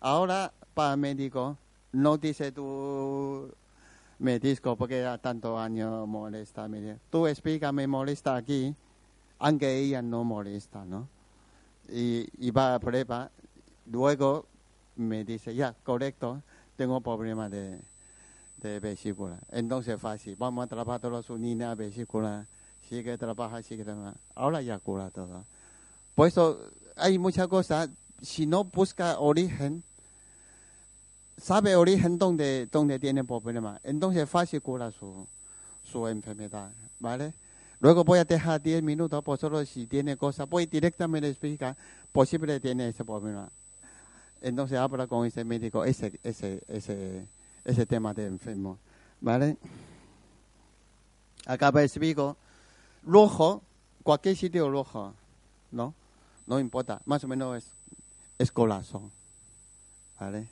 [0.00, 1.56] ahora para médico,
[1.92, 3.48] no dice tú
[4.18, 6.68] me disco porque ya tanto años molesta.
[7.10, 8.74] Tú explícame molesta aquí,
[9.38, 11.08] aunque ella no molesta, ¿no?
[11.88, 13.30] Y, y va a prueba,
[13.86, 14.46] luego
[14.96, 16.42] me dice, ya, correcto,
[16.76, 17.80] tengo problema de,
[18.80, 19.38] vesícula.
[19.50, 22.46] Entonces fácil, vamos a trabajar todos los niños vesícula,
[22.88, 24.14] sigue trabaja, sigue trabaja.
[24.34, 25.44] Ahora ya cura todo.
[26.14, 26.58] Por eso
[26.96, 27.88] hay muchas cosas,
[28.20, 29.84] si no busca origen,
[31.36, 35.26] sabe origen donde, donde tiene problema, entonces fácil cura su,
[35.84, 37.34] su enfermedad, ¿vale?
[37.78, 41.76] Luego voy a dejar 10 minutos, por solo si tiene cosas, voy directamente a explicar,
[42.10, 43.50] posible tiene ese problema.
[44.40, 47.26] Entonces habla con ese médico ese, ese, ese,
[47.64, 48.78] ese tema de enfermo,
[49.20, 49.56] ¿vale?
[51.46, 52.36] Acá explico,
[53.04, 53.62] rojo,
[54.02, 55.14] cualquier sitio rojo,
[55.70, 55.94] ¿no?
[56.46, 57.70] no importa, más o menos es,
[58.38, 59.10] es corazón.
[60.18, 60.48] ¿Vale?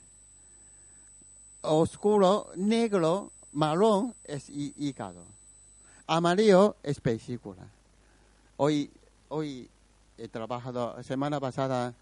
[1.61, 5.23] Oscuro, negro, marrón es hígado.
[6.05, 7.63] Amarillo es vesícula.
[8.57, 8.91] Hoy,
[9.29, 9.67] hoy
[10.17, 11.93] he trabajado, semana pasada,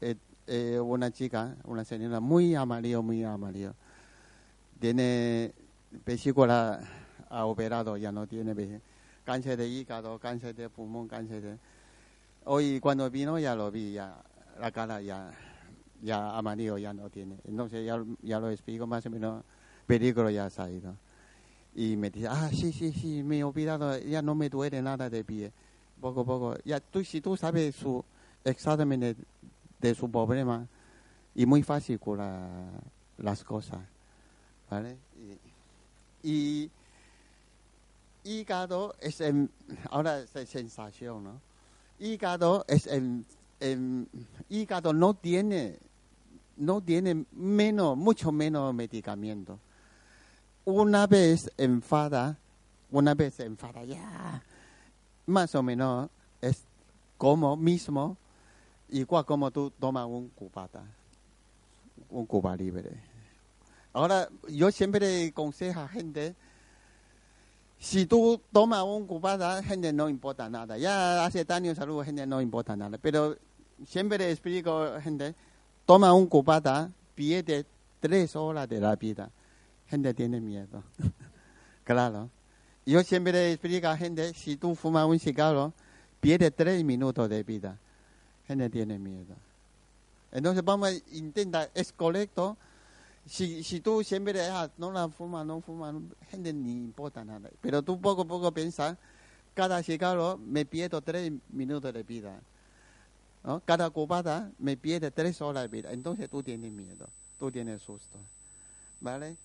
[0.00, 0.14] eh,
[0.46, 3.74] eh, una chica, una señora muy amarillo, muy amarillo.
[4.78, 5.52] Tiene
[6.04, 6.80] vesícula,
[7.30, 8.80] ha operado, ya no tiene
[9.24, 11.58] cáncer de hígado, cáncer de pulmón, cáncer de
[12.46, 14.22] Hoy cuando vino ya lo vi, ya
[14.60, 15.32] la cara ya,
[16.02, 17.38] ya amarillo ya no tiene.
[17.44, 19.42] Entonces ya, ya lo explico más o menos,
[19.86, 20.94] peligro ya ha ido.
[21.74, 25.08] Y me dice, ah, sí, sí, sí, me he olvidado, ya no me duele nada
[25.08, 25.52] de pie.
[26.00, 28.04] Poco a poco, ya tú, si tú sabes su,
[28.44, 29.16] exactamente
[29.88, 30.66] de su problema,
[31.34, 32.48] y muy fácil curar
[33.18, 33.80] las cosas,
[34.70, 34.96] ¿vale?
[36.22, 36.70] Y, y
[38.24, 39.22] hígado es,
[39.90, 41.40] ahora es sensación, ¿no?
[41.98, 43.24] hígado es el,
[44.48, 45.78] hígado no tiene
[46.56, 49.58] no tiene menos mucho menos medicamento
[50.64, 52.36] una vez enfada
[52.90, 54.42] una vez enfada ya
[55.26, 56.64] más o menos es
[57.16, 58.16] como mismo
[58.88, 60.82] igual como tú tomas un cubata
[62.10, 62.90] un cuba libre
[63.92, 66.34] ahora yo siempre aconsejo a gente
[67.84, 70.78] si tú tomas un cubata, gente no importa nada.
[70.78, 72.96] Ya hace daño salud, gente no importa nada.
[72.96, 73.36] Pero
[73.86, 75.34] siempre explico, gente,
[75.84, 77.66] toma un cubata, pierde
[78.00, 79.30] tres horas de la vida.
[79.86, 80.82] Gente tiene miedo.
[81.84, 82.30] claro.
[82.86, 85.74] Yo siempre explico a gente, si tú fumas un cigarro,
[86.20, 87.78] pierde tres minutos de vida.
[88.46, 89.34] Gente tiene miedo.
[90.32, 92.56] Entonces vamos a intentar, es correcto,
[93.26, 95.94] si, si tú siempre ah, no la fumas, no fumas,
[96.30, 97.48] gente ni importa nada.
[97.60, 98.98] Pero tú poco a poco piensas,
[99.54, 102.40] cada cigarro me pierdo tres minutos de vida.
[103.44, 103.60] ¿no?
[103.64, 105.92] Cada cubata me pierde tres horas de vida.
[105.92, 108.18] Entonces tú tienes miedo, tú tienes susto.
[109.00, 109.36] ¿Vale?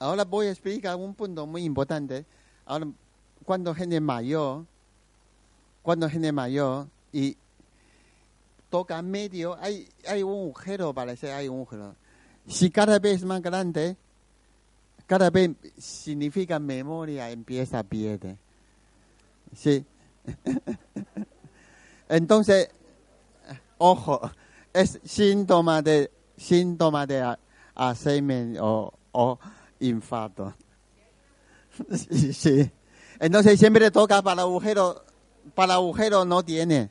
[0.00, 2.24] Ahora voy a explicar un punto muy importante.
[2.66, 2.88] Ahora,
[3.44, 4.64] cuando gente mayor
[5.82, 7.36] cuando gente mayor y
[8.68, 11.94] toca medio, hay, hay un agujero, parece, hay un agujero.
[12.46, 13.96] Si cada vez más grande,
[15.06, 18.36] cada vez significa memoria empieza a perder.
[19.54, 19.84] Sí.
[22.08, 22.70] Entonces,
[23.78, 24.20] ojo,
[24.72, 27.36] es síntoma de síntoma de
[27.74, 29.38] Alzheimer o, o
[29.80, 30.54] infarto.
[32.32, 32.70] Sí.
[33.18, 35.04] Entonces siempre toca para agujero,
[35.54, 36.90] para agujero no tiene.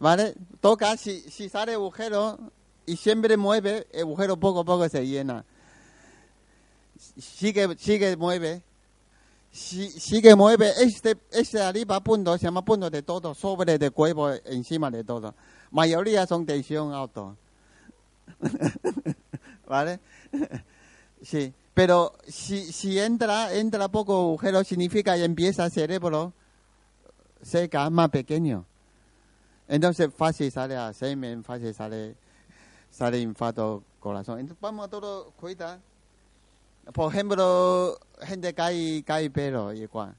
[0.00, 0.34] ¿Vale?
[0.60, 2.38] Toca, si, si sale agujero
[2.86, 5.44] y siempre mueve, el agujero poco a poco se llena.
[7.18, 8.62] Sigue, sigue, mueve.
[9.50, 10.70] Si, sigue, mueve.
[10.80, 15.34] Este, este arriba punto se llama punto de todo, sobre de cuerpo, encima de todo.
[15.70, 17.36] Mayoría son tensión alto.
[19.66, 20.00] ¿Vale?
[21.20, 21.52] Sí.
[21.78, 26.32] Pero si, si entra, entra poco agujero, significa que empieza el cerebro
[27.40, 28.64] seca, más pequeño.
[29.68, 32.16] Entonces fácil sale semen, fácil sale,
[32.90, 34.40] sale infarto corazón.
[34.40, 35.78] Entonces vamos a todo cuidar.
[36.92, 40.16] Por ejemplo, gente cae, cae pelo igual.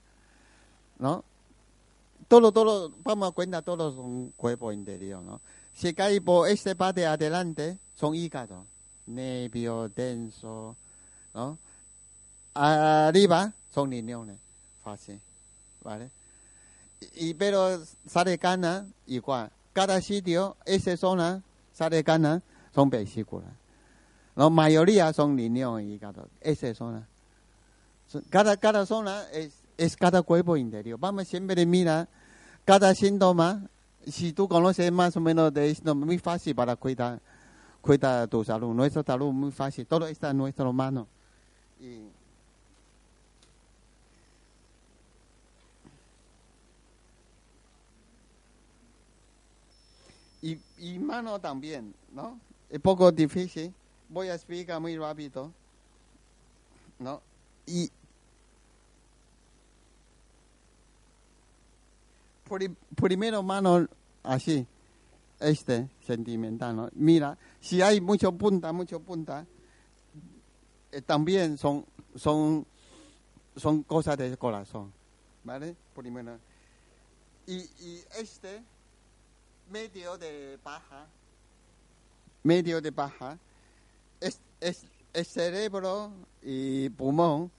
[0.97, 1.25] ¿No?
[2.29, 5.41] Todo, todo, vamos a cuenta, todos son cuerpo interior, ¿no?
[5.73, 8.65] Si cae por esta parte adelante, son hígado,
[9.07, 10.77] nervio, denso,
[11.33, 11.57] ¿no?
[12.53, 14.39] Arriba son riñones,
[14.83, 15.19] fácil,
[15.83, 16.09] ¿vale?
[17.15, 19.49] y pero sale cana igual.
[19.73, 21.41] Cada sitio, esa zona,
[21.73, 22.41] sale cana,
[22.73, 23.49] son vesículas.
[24.35, 26.27] La mayoría son riñón y hígado.
[26.41, 27.07] Esa zona.
[28.29, 30.99] Cada, cada zona es, es cada cuerpo interior.
[30.99, 32.07] Vamos siempre mira
[32.65, 33.61] cada síntoma.
[34.07, 37.19] Si tú conoces más o menos de esto, muy fácil para cuidar,
[37.81, 38.73] cuidar tu salud.
[38.73, 39.85] Nuestra salud muy fácil.
[39.85, 41.07] Todo está en nuestras manos.
[41.79, 42.01] Y,
[50.41, 50.59] y,
[50.99, 52.39] mano también, ¿no?
[52.69, 53.73] Es poco difícil.
[54.09, 55.51] Voy a explicar muy rápido,
[56.99, 57.21] ¿no?
[57.65, 57.91] Y
[62.49, 63.87] pri- primero mano
[64.23, 64.65] así,
[65.39, 66.89] este sentimental, ¿no?
[66.93, 69.45] Mira, si hay mucho punta, mucho punta,
[70.91, 72.65] eh, también son son
[73.55, 74.91] son cosas del corazón,
[75.43, 75.75] ¿vale?
[75.95, 76.37] Primero.
[77.45, 78.63] Y, y este
[79.69, 81.05] medio de paja,
[82.43, 83.37] medio de paja,
[84.19, 87.51] es, es, es cerebro y pulmón,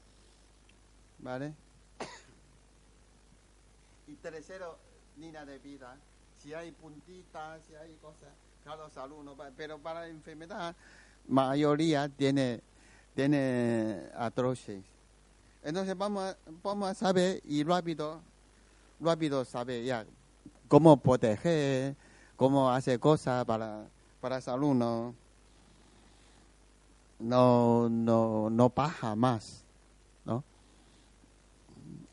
[1.18, 1.54] ¿vale?
[4.08, 4.76] Y tercero,
[5.18, 5.96] línea de vida.
[6.42, 8.30] Si hay puntitas, si hay cosas,
[8.64, 10.74] claro, salud, no pero para la enfermedad,
[11.28, 12.60] mayoría tiene,
[13.20, 14.82] tiene atroces.
[15.62, 18.18] Entonces vamos a, vamos a saber y rápido,
[18.98, 20.06] rápido saber ya
[20.68, 21.96] cómo proteger,
[22.36, 23.84] cómo hacer cosas para,
[24.22, 25.14] para salud, no,
[27.18, 29.64] no, no, no paja más,
[30.24, 30.42] ¿no?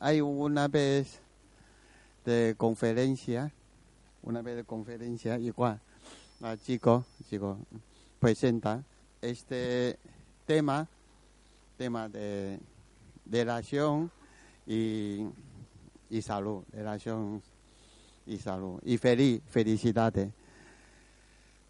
[0.00, 1.20] Hay una vez
[2.26, 3.50] de conferencia,
[4.22, 5.80] una vez de conferencia, igual,
[6.42, 7.56] a chico, chico,
[8.20, 8.82] presenta
[9.22, 9.98] este
[10.44, 10.86] tema,
[11.78, 12.58] tema de,
[13.24, 14.32] de
[14.66, 15.24] y,
[16.10, 17.40] y salud, relación
[18.26, 18.80] y salud.
[18.84, 20.30] Y feliz, felicidades.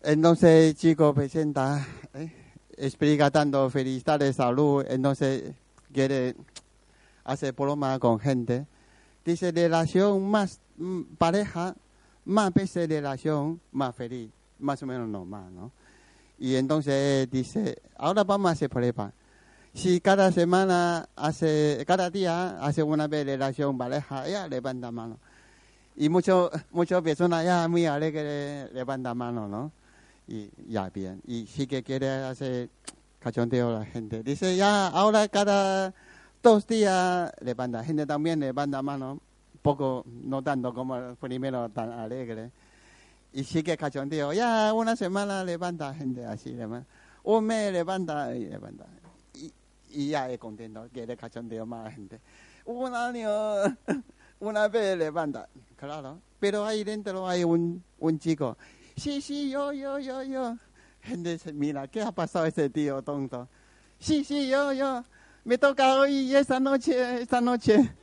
[0.02, 2.32] Entonces, chico presenta, ¿eh?
[2.76, 5.54] explica tanto felicidades, salud, entonces
[5.92, 6.34] quiere
[7.24, 8.66] hacer broma con gente.
[9.24, 11.76] Dice, relación más, mm, pareja,
[12.24, 15.72] más veces relación, más feliz, más o menos normal, ¿no?
[16.38, 19.12] Y entonces dice, ahora vamos a hacer prueba.
[19.74, 25.18] Si cada semana hace, cada día hace una relación pareja, ya levanta mano.
[26.00, 29.72] Y mucho, muchas personas ya muy alegres levantan mano, ¿no?
[30.28, 31.20] Y ya bien.
[31.26, 32.70] Y sí que quiere hacer
[33.18, 34.22] cachondeo a la gente.
[34.22, 35.92] Dice, ya, ahora cada
[36.40, 37.82] dos días levanta.
[37.82, 39.18] Gente también levanta mano.
[39.60, 42.52] Poco, no tanto como el primero tan alegre.
[43.32, 44.32] Y sí que cachondeo.
[44.32, 46.86] Ya, una semana levanta gente así, levanta.
[47.24, 48.86] Un mes levanta y levanta.
[49.90, 52.20] Y, ya es contento, quiere cachondeo más gente.
[52.64, 53.30] Un año,
[54.40, 55.48] una vez levanta.
[55.76, 58.56] Claro, pero ahí dentro hay un, un chico.
[58.96, 60.56] Sí, sí, yo, yo, yo, yo.
[61.00, 63.48] Gente se mira, ¿qué ha pasado a ese tío tonto?
[63.98, 65.04] Sí, sí, yo, yo.
[65.44, 67.94] Me toca hoy esta noche, esta noche.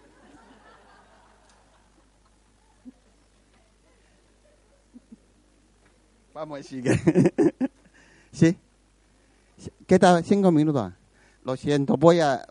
[6.33, 6.91] Vamos, sigue.
[8.31, 8.57] ¿Sí?
[9.87, 10.23] ¿Qué tal?
[10.23, 10.91] Cinco minutos.
[11.45, 12.45] Lo siento, voy a...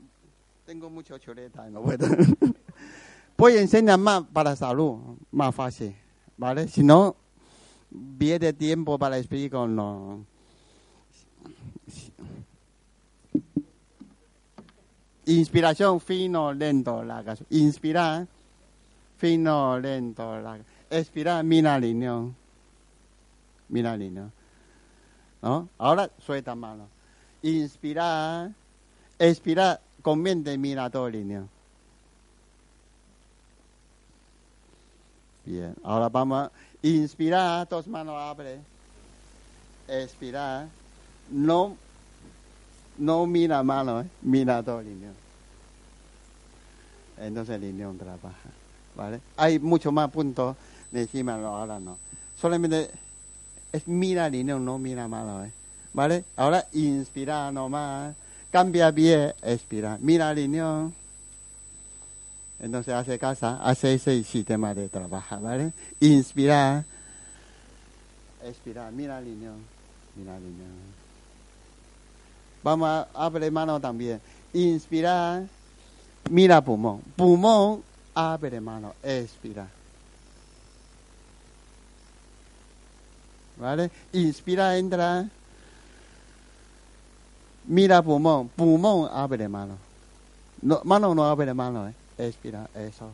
[0.65, 2.07] Tengo mucho chuleta, no puedo.
[3.37, 4.97] voy a enseñar más para salud,
[5.31, 5.95] más fácil.
[6.37, 6.69] ¿vale?
[6.69, 7.17] Si no,
[8.19, 10.25] pierde tiempo para explicar, no.
[15.27, 17.37] Inspiración fino, lento, larga.
[17.51, 18.27] Inspirar,
[19.17, 20.65] fino, lento, larga.
[20.91, 22.21] Expirar, mira línea.
[23.69, 24.31] Mira línea.
[25.43, 25.69] ¿No?
[25.79, 26.89] Ahora suelta mano.
[27.43, 28.53] Inspirar,
[29.29, 31.45] expirar, con mente mira todo línea.
[35.45, 36.53] Bien, ahora vamos a
[36.83, 38.59] inspirar, dos manos abre.
[39.89, 40.69] Expirar,
[41.31, 41.77] no
[42.99, 44.07] no mira mano, ¿eh?
[44.23, 45.15] mira todo el lineón.
[47.19, 48.51] Entonces el lineón trabaja,
[48.97, 49.21] ¿vale?
[49.37, 50.57] Hay mucho más puntos,
[50.93, 51.99] encima ahora no.
[52.41, 52.91] Solamente
[53.73, 55.51] es mira lineón, no mira mano, ¿eh?
[55.93, 56.25] ¿vale?
[56.37, 58.15] Ahora inspira nomás,
[58.55, 60.95] cambia bien, expira, mira lineón.
[62.61, 65.73] Entonces hace casa, hace ese sistema de trabajo, ¿vale?
[65.99, 66.85] Inspirar,
[68.45, 69.57] expirar, mira lineón,
[70.15, 70.95] mira lineón.
[72.63, 74.21] Vamos a abrir mano también.
[74.53, 75.43] Inspirar,
[76.31, 77.01] mira pulmón.
[77.17, 77.83] Pulmón,
[78.15, 79.67] abre mano, expira.
[83.57, 83.91] ¿Vale?
[84.13, 85.29] Inspira, entra.
[87.67, 88.49] Mira pulmón.
[88.49, 89.79] Pulmón, abre mano.
[90.63, 91.95] No, mano no abre mano, ¿eh?
[92.19, 93.11] Expira, eso.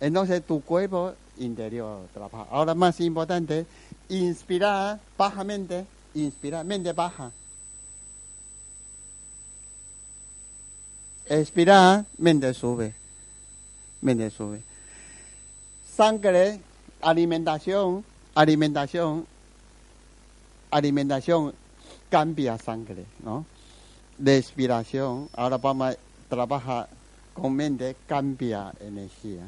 [0.00, 2.46] Entonces tu cuerpo interior trabaja.
[2.50, 3.66] Ahora más importante,
[4.08, 5.86] inspirar bajamente.
[6.14, 7.32] Inspirar, mente baja.
[11.26, 12.94] Expirar, mente sube.
[14.00, 14.62] Mente sube.
[15.96, 16.60] Sangre,
[17.00, 18.04] alimentación,
[18.34, 19.26] alimentación,
[20.70, 21.54] alimentación
[22.10, 23.46] cambia sangre, ¿no?
[24.18, 25.96] Respiración, ahora vamos a
[26.28, 26.88] trabajar
[27.34, 29.42] con mente, cambia energía.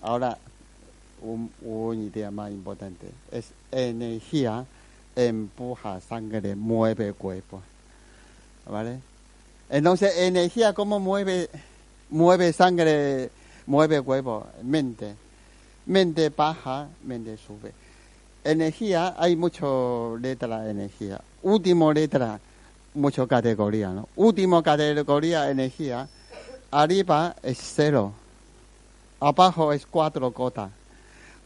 [0.00, 0.38] Ahora,
[1.22, 1.50] un,
[2.02, 4.64] idea más importante es energía
[5.16, 7.60] empuja sangre, mueve cuerpo.
[8.66, 9.00] ¿Vale?
[9.68, 11.50] Entonces, energía, ¿cómo mueve,
[12.08, 13.30] mueve sangre,
[13.66, 14.46] mueve cuerpo?
[14.62, 15.14] Mente.
[15.86, 17.72] Mente baja, mente sube.
[18.44, 21.20] Energía, hay mucho letra de energía.
[21.42, 22.40] Último letra,
[22.94, 24.08] mucho categoría, ¿no?
[24.16, 26.08] Último categoría, energía.
[26.70, 28.12] Arriba es cero.
[29.20, 30.70] Abajo es cuatro gotas.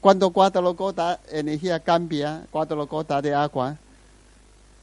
[0.00, 3.76] Cuando cuatro gotas, energía cambia, cuatro gotas de agua,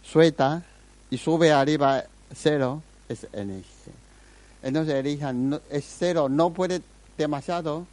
[0.04, 0.64] suelta
[1.10, 2.04] y sube arriba
[2.34, 3.94] cero es energía.
[4.64, 6.82] Entonces elijan, es cero, no puede
[7.18, 7.86] demasiado,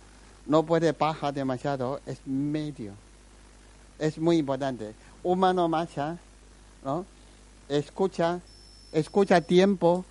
[0.46, 2.92] no puede bajar demasiado, es medio.
[3.98, 4.94] Es muy importante.
[5.22, 6.16] Humano marcha,
[6.84, 7.04] ¿no?
[7.68, 8.40] Escucha,
[8.92, 10.04] escucha tiempo,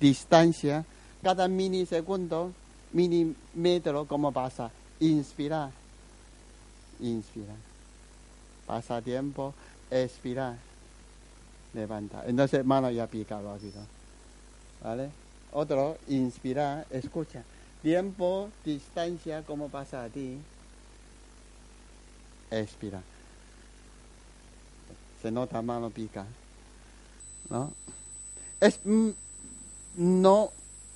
[0.00, 0.84] distancia,
[1.22, 2.52] cada milisegundo,
[2.92, 4.70] milimetro, cómo pasa.
[5.00, 5.70] Inspirar,
[7.00, 7.56] inspirar.
[8.66, 9.54] Pasa tiempo,
[9.90, 10.56] expirar,
[11.74, 12.24] levanta.
[12.26, 13.82] Entonces, mano ya pica rápido.
[14.82, 15.10] ¿Vale?
[15.52, 17.42] Otro, inspirar, escucha.
[17.82, 20.38] Tiempo, distancia, ¿cómo pasa a ti?
[22.50, 23.02] Expira.
[25.20, 26.24] Se nota mano pica.
[27.50, 27.72] ¿No?
[28.62, 29.10] Es, mm,
[29.96, 30.52] no,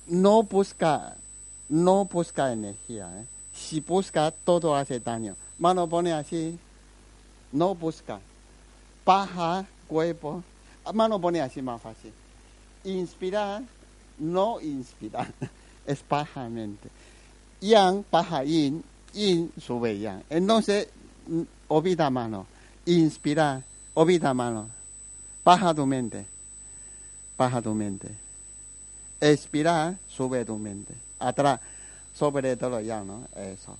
[0.07, 1.17] no busca,
[1.67, 3.09] no busca energía.
[3.13, 3.25] ¿eh?
[3.53, 5.35] Si busca, todo hace daño.
[5.59, 6.57] Mano pone así,
[7.51, 8.21] no busca.
[9.05, 10.41] Baja, cuerpo.
[10.93, 12.13] Mano pone así más fácil.
[12.85, 13.63] Inspirar,
[14.17, 15.27] no inspirar,
[15.85, 16.87] es paja mente.
[17.59, 18.81] Yang, paja yin,
[19.13, 20.23] yin sube yang.
[20.29, 20.87] Entonces,
[21.27, 22.45] mm, olvida mano,
[22.85, 23.61] inspirar,
[23.93, 24.69] olvida mano,
[25.43, 26.36] baja tu mente,
[27.37, 28.09] baja tu mente.
[29.21, 30.93] Expirar, sube tu mente.
[31.19, 31.59] Atrás,
[32.13, 33.27] sobre todo yang, ¿no?
[33.35, 33.77] Eso.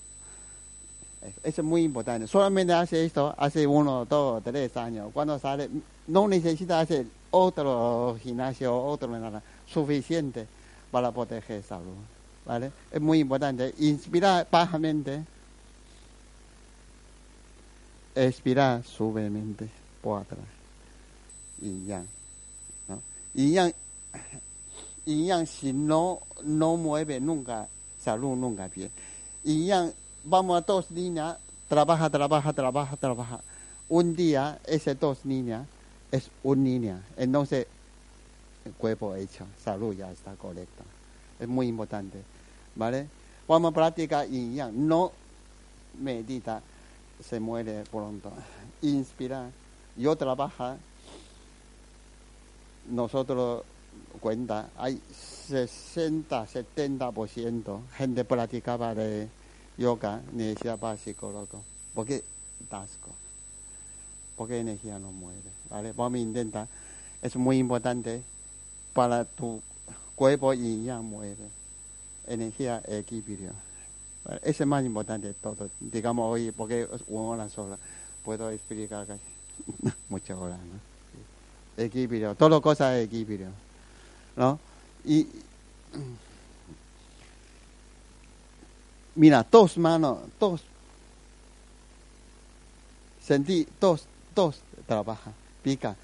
[1.43, 2.28] Eso es muy importante.
[2.28, 5.10] Solamente hace esto hace uno, dos, tres años.
[5.14, 5.70] Cuando sale,
[6.08, 10.47] no necesita hacer otro gimnasio, otro nada suficiente
[10.91, 11.95] para proteger salud.
[12.45, 12.72] ¿Vale?
[12.91, 13.74] Es muy importante.
[13.80, 15.24] Inspirar bajamente.
[18.16, 19.70] Expirar suavemente
[20.01, 20.39] por atrás.
[21.62, 22.03] Y ya.
[23.38, 23.72] Y ya,
[25.06, 27.68] y ya si no, no mueve nunca,
[28.04, 28.90] salud nunca bien.
[29.44, 29.92] Y ya
[30.24, 31.38] vamos a dos líneas,
[31.70, 33.40] trabaja, trabaja, trabaja, trabaja.
[33.90, 35.68] Un día, esas dos líneas
[36.12, 37.00] es una línea.
[37.16, 37.68] Entonces,
[38.66, 40.84] el cuerpo hecho, salud ya está correcta.
[41.40, 42.24] Es muy importante.
[42.76, 43.08] ¿Vale?
[43.48, 44.88] Vamos a practicar yin yang.
[44.88, 45.12] No
[46.02, 46.64] medita,
[47.24, 48.32] se muere pronto.
[48.82, 49.52] Inspira.
[49.96, 50.76] Yo trabajo,
[52.88, 53.64] nosotros
[54.20, 55.02] cuenta, hay
[55.48, 59.30] 60, 70% gente practicaba de
[59.78, 61.64] yoga, necesidad básico, loco.
[61.94, 62.24] Porque
[62.70, 63.12] tasco.
[64.36, 65.52] Porque energía no mueve.
[65.70, 65.94] ¿vale?
[65.94, 66.68] Vamos a intentar.
[67.22, 68.22] Es muy importante
[68.94, 69.62] para tu
[70.16, 71.50] cuerpo y ya mueve.
[72.28, 73.52] Energía, equilibrio.
[74.26, 74.42] ¿vale?
[74.44, 75.70] Eso es más importante de todo.
[75.80, 77.78] Digamos hoy, porque es una hora sola.
[78.24, 79.22] Puedo explicar casi
[80.10, 80.60] muchas horas.
[80.60, 80.97] ¿no?
[81.78, 82.36] Equilibrio.
[82.36, 83.49] Todo cosa es equilibrio.
[84.36, 84.59] ¿No?
[85.05, 85.28] Y
[89.15, 90.61] mira, dos manos, dos.
[93.21, 95.95] Sentí, dos, dos trabaja, pica.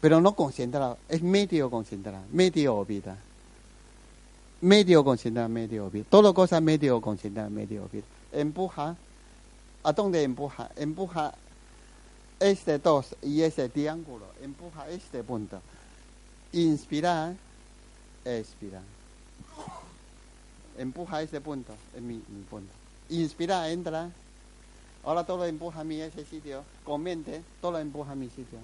[0.00, 3.16] Pero no concentrado, es medio concentrado, medio olvida.
[4.62, 6.04] Medio concentrado, medio olvida.
[6.08, 8.04] Todo cosa medio concentrado, medio olvida.
[8.32, 8.96] Empuja,
[9.82, 10.70] ¿a dónde empuja?
[10.76, 11.34] Empuja
[12.40, 15.60] este dos y este triángulo, empuja este punto.
[16.52, 17.34] Inspirar,
[18.24, 18.82] expirar.
[20.78, 22.18] Empuja ese punto, es mi,
[22.48, 22.72] punto.
[23.10, 24.10] Inspira, entra.
[25.04, 26.64] Ahora todo empuja a mí ese sitio.
[26.84, 28.58] Con mente, todo empuja a mi sitio.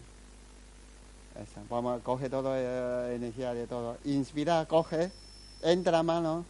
[1.35, 1.63] Esa.
[1.69, 3.99] Vamos, coge toda la energía de todo.
[4.05, 5.11] Inspira, coge,
[5.63, 6.47] entra mano,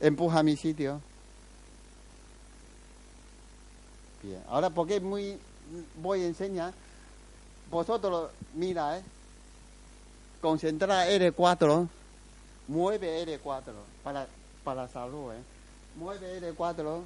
[0.00, 1.02] empuja a mi sitio.
[4.22, 4.42] Bien.
[4.48, 5.38] Ahora, porque muy
[6.00, 6.72] voy a enseñar,
[7.70, 9.02] vosotros mira, eh,
[10.40, 11.88] concentrar R4,
[12.68, 13.62] mueve R4
[14.02, 14.26] para,
[14.64, 15.42] para salud, eh.
[15.96, 17.00] mueve R4,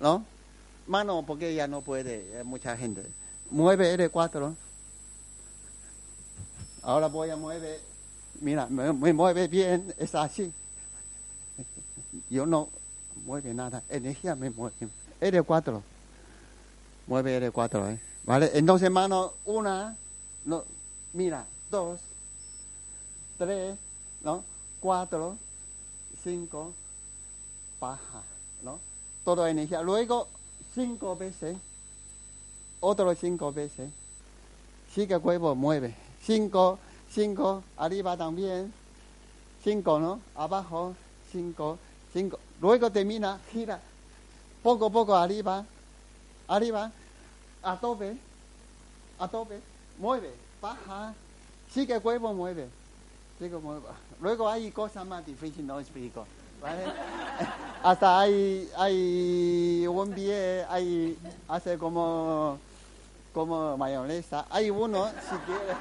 [0.00, 0.24] ¿no?
[0.86, 3.02] Mano, porque ya no puede, hay mucha gente.
[3.50, 4.54] Mueve R4.
[6.82, 7.80] Ahora voy a mover,
[8.40, 10.52] mira, me, me mueve bien, es así.
[12.30, 12.68] Yo no
[13.24, 14.88] mueve nada, energía me mueve.
[15.20, 15.93] R4.
[17.06, 18.00] Mueve R4, ¿eh?
[18.24, 18.50] ¿Vale?
[18.54, 19.96] Entonces, mano, una,
[20.44, 20.64] no,
[21.12, 22.00] mira, dos,
[23.38, 23.76] tres,
[24.22, 24.42] ¿no?
[24.80, 25.36] Cuatro,
[26.22, 26.72] cinco,
[27.80, 28.22] baja,
[28.62, 28.78] ¿no?
[29.24, 29.82] Toda energía.
[29.82, 30.28] Luego,
[30.74, 31.56] cinco veces,
[32.80, 33.90] otro cinco veces.
[34.96, 35.94] El cuerpo mueve.
[36.22, 36.78] Cinco,
[37.10, 38.72] cinco, arriba también.
[39.62, 40.20] Cinco, ¿no?
[40.36, 40.94] Abajo,
[41.32, 41.78] cinco,
[42.12, 42.38] cinco.
[42.60, 43.80] Luego termina, gira.
[44.62, 45.64] Poco a poco arriba,
[46.48, 46.90] arriba,
[47.62, 48.16] a tope,
[49.18, 49.60] a tope,
[49.98, 51.14] mueve, baja,
[51.72, 52.68] sigue cuerpo, mueve,
[53.38, 53.86] sigue mueve.
[54.20, 56.26] Luego hay cosas más difíciles, no explico.
[57.82, 62.58] Hasta hay, hay un pie, hay, hace como,
[63.34, 65.74] como mayonesa, hay uno, si quiere,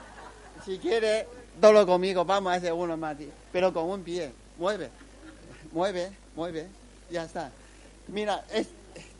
[0.64, 1.28] si quiere,
[1.60, 3.16] todo conmigo, vamos a hacer uno más,
[3.52, 4.90] pero con un pie, mueve,
[5.72, 6.68] mueve, mueve,
[7.10, 7.50] ya está.
[8.08, 8.68] Mira, es,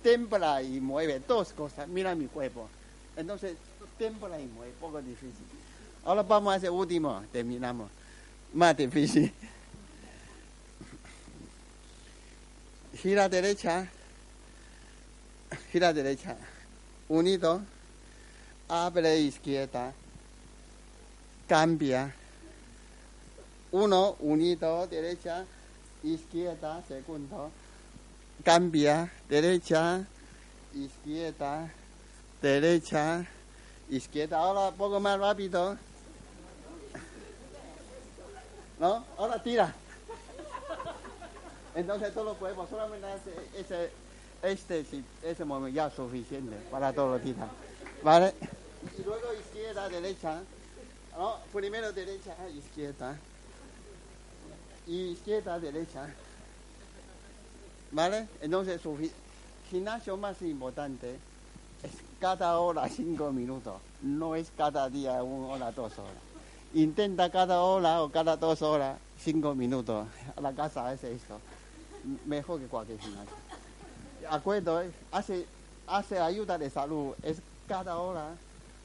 [0.02, 1.88] templa y mueve, dos cosas.
[1.88, 2.68] Mira mi cuerpo.
[3.16, 3.56] Entonces,
[3.98, 5.44] templa y mueve, poco difícil.
[6.04, 7.90] Ahora vamos a hacer último, terminamos.
[8.52, 9.32] Más difícil.
[12.96, 13.88] Gira derecha,
[15.72, 16.36] gira derecha,
[17.08, 17.62] unido,
[18.68, 19.92] abre izquierda,
[21.48, 22.14] cambia.
[23.72, 25.44] Uno, unido, derecha,
[26.02, 27.50] izquierda, segundo
[28.42, 30.04] cambia, derecha,
[30.74, 31.70] izquierda,
[32.40, 33.26] derecha,
[33.88, 34.38] izquierda.
[34.38, 35.76] Ahora un poco más rápido.
[38.78, 39.04] ¿No?
[39.18, 39.74] Ahora tira.
[41.74, 43.06] Entonces todo el cuerpo, solamente
[43.56, 43.90] ese,
[44.42, 44.84] este,
[45.22, 47.48] ese momento ya es suficiente para todo lo tira.
[48.02, 48.34] ¿Vale?
[48.98, 50.40] Y luego izquierda, derecha.
[51.16, 51.36] ¿No?
[51.52, 53.16] Primero derecha, izquierda.
[54.86, 56.08] Izquierda, derecha.
[57.92, 58.28] ¿Vale?
[58.40, 58.96] Entonces, su
[59.70, 61.16] gimnasio más importante
[61.82, 66.12] es cada hora cinco minutos, no es cada día una hora, dos horas.
[66.72, 70.06] Intenta cada hora o cada dos horas, cinco minutos.
[70.40, 71.40] La casa hace esto.
[72.26, 73.34] Mejor que cualquier gimnasio.
[74.30, 75.46] Acuerdo, hace,
[75.86, 78.28] hace ayuda de salud, es cada hora,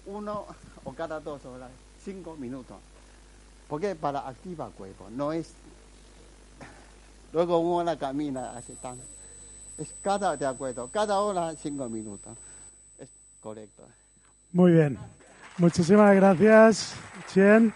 [0.07, 0.45] uno
[0.83, 1.69] o cada dos horas,
[2.03, 2.77] cinco minutos.
[3.67, 5.53] Porque para activar el cuerpo, no es
[7.35, 8.97] Luego una camina así tan.
[9.77, 12.37] Es cada, de acuerdo, cada hora cinco minutos.
[12.97, 13.09] Es
[13.41, 13.83] correcto.
[14.53, 14.97] Muy bien.
[15.57, 16.93] Muchísimas gracias,
[17.27, 17.73] Chien.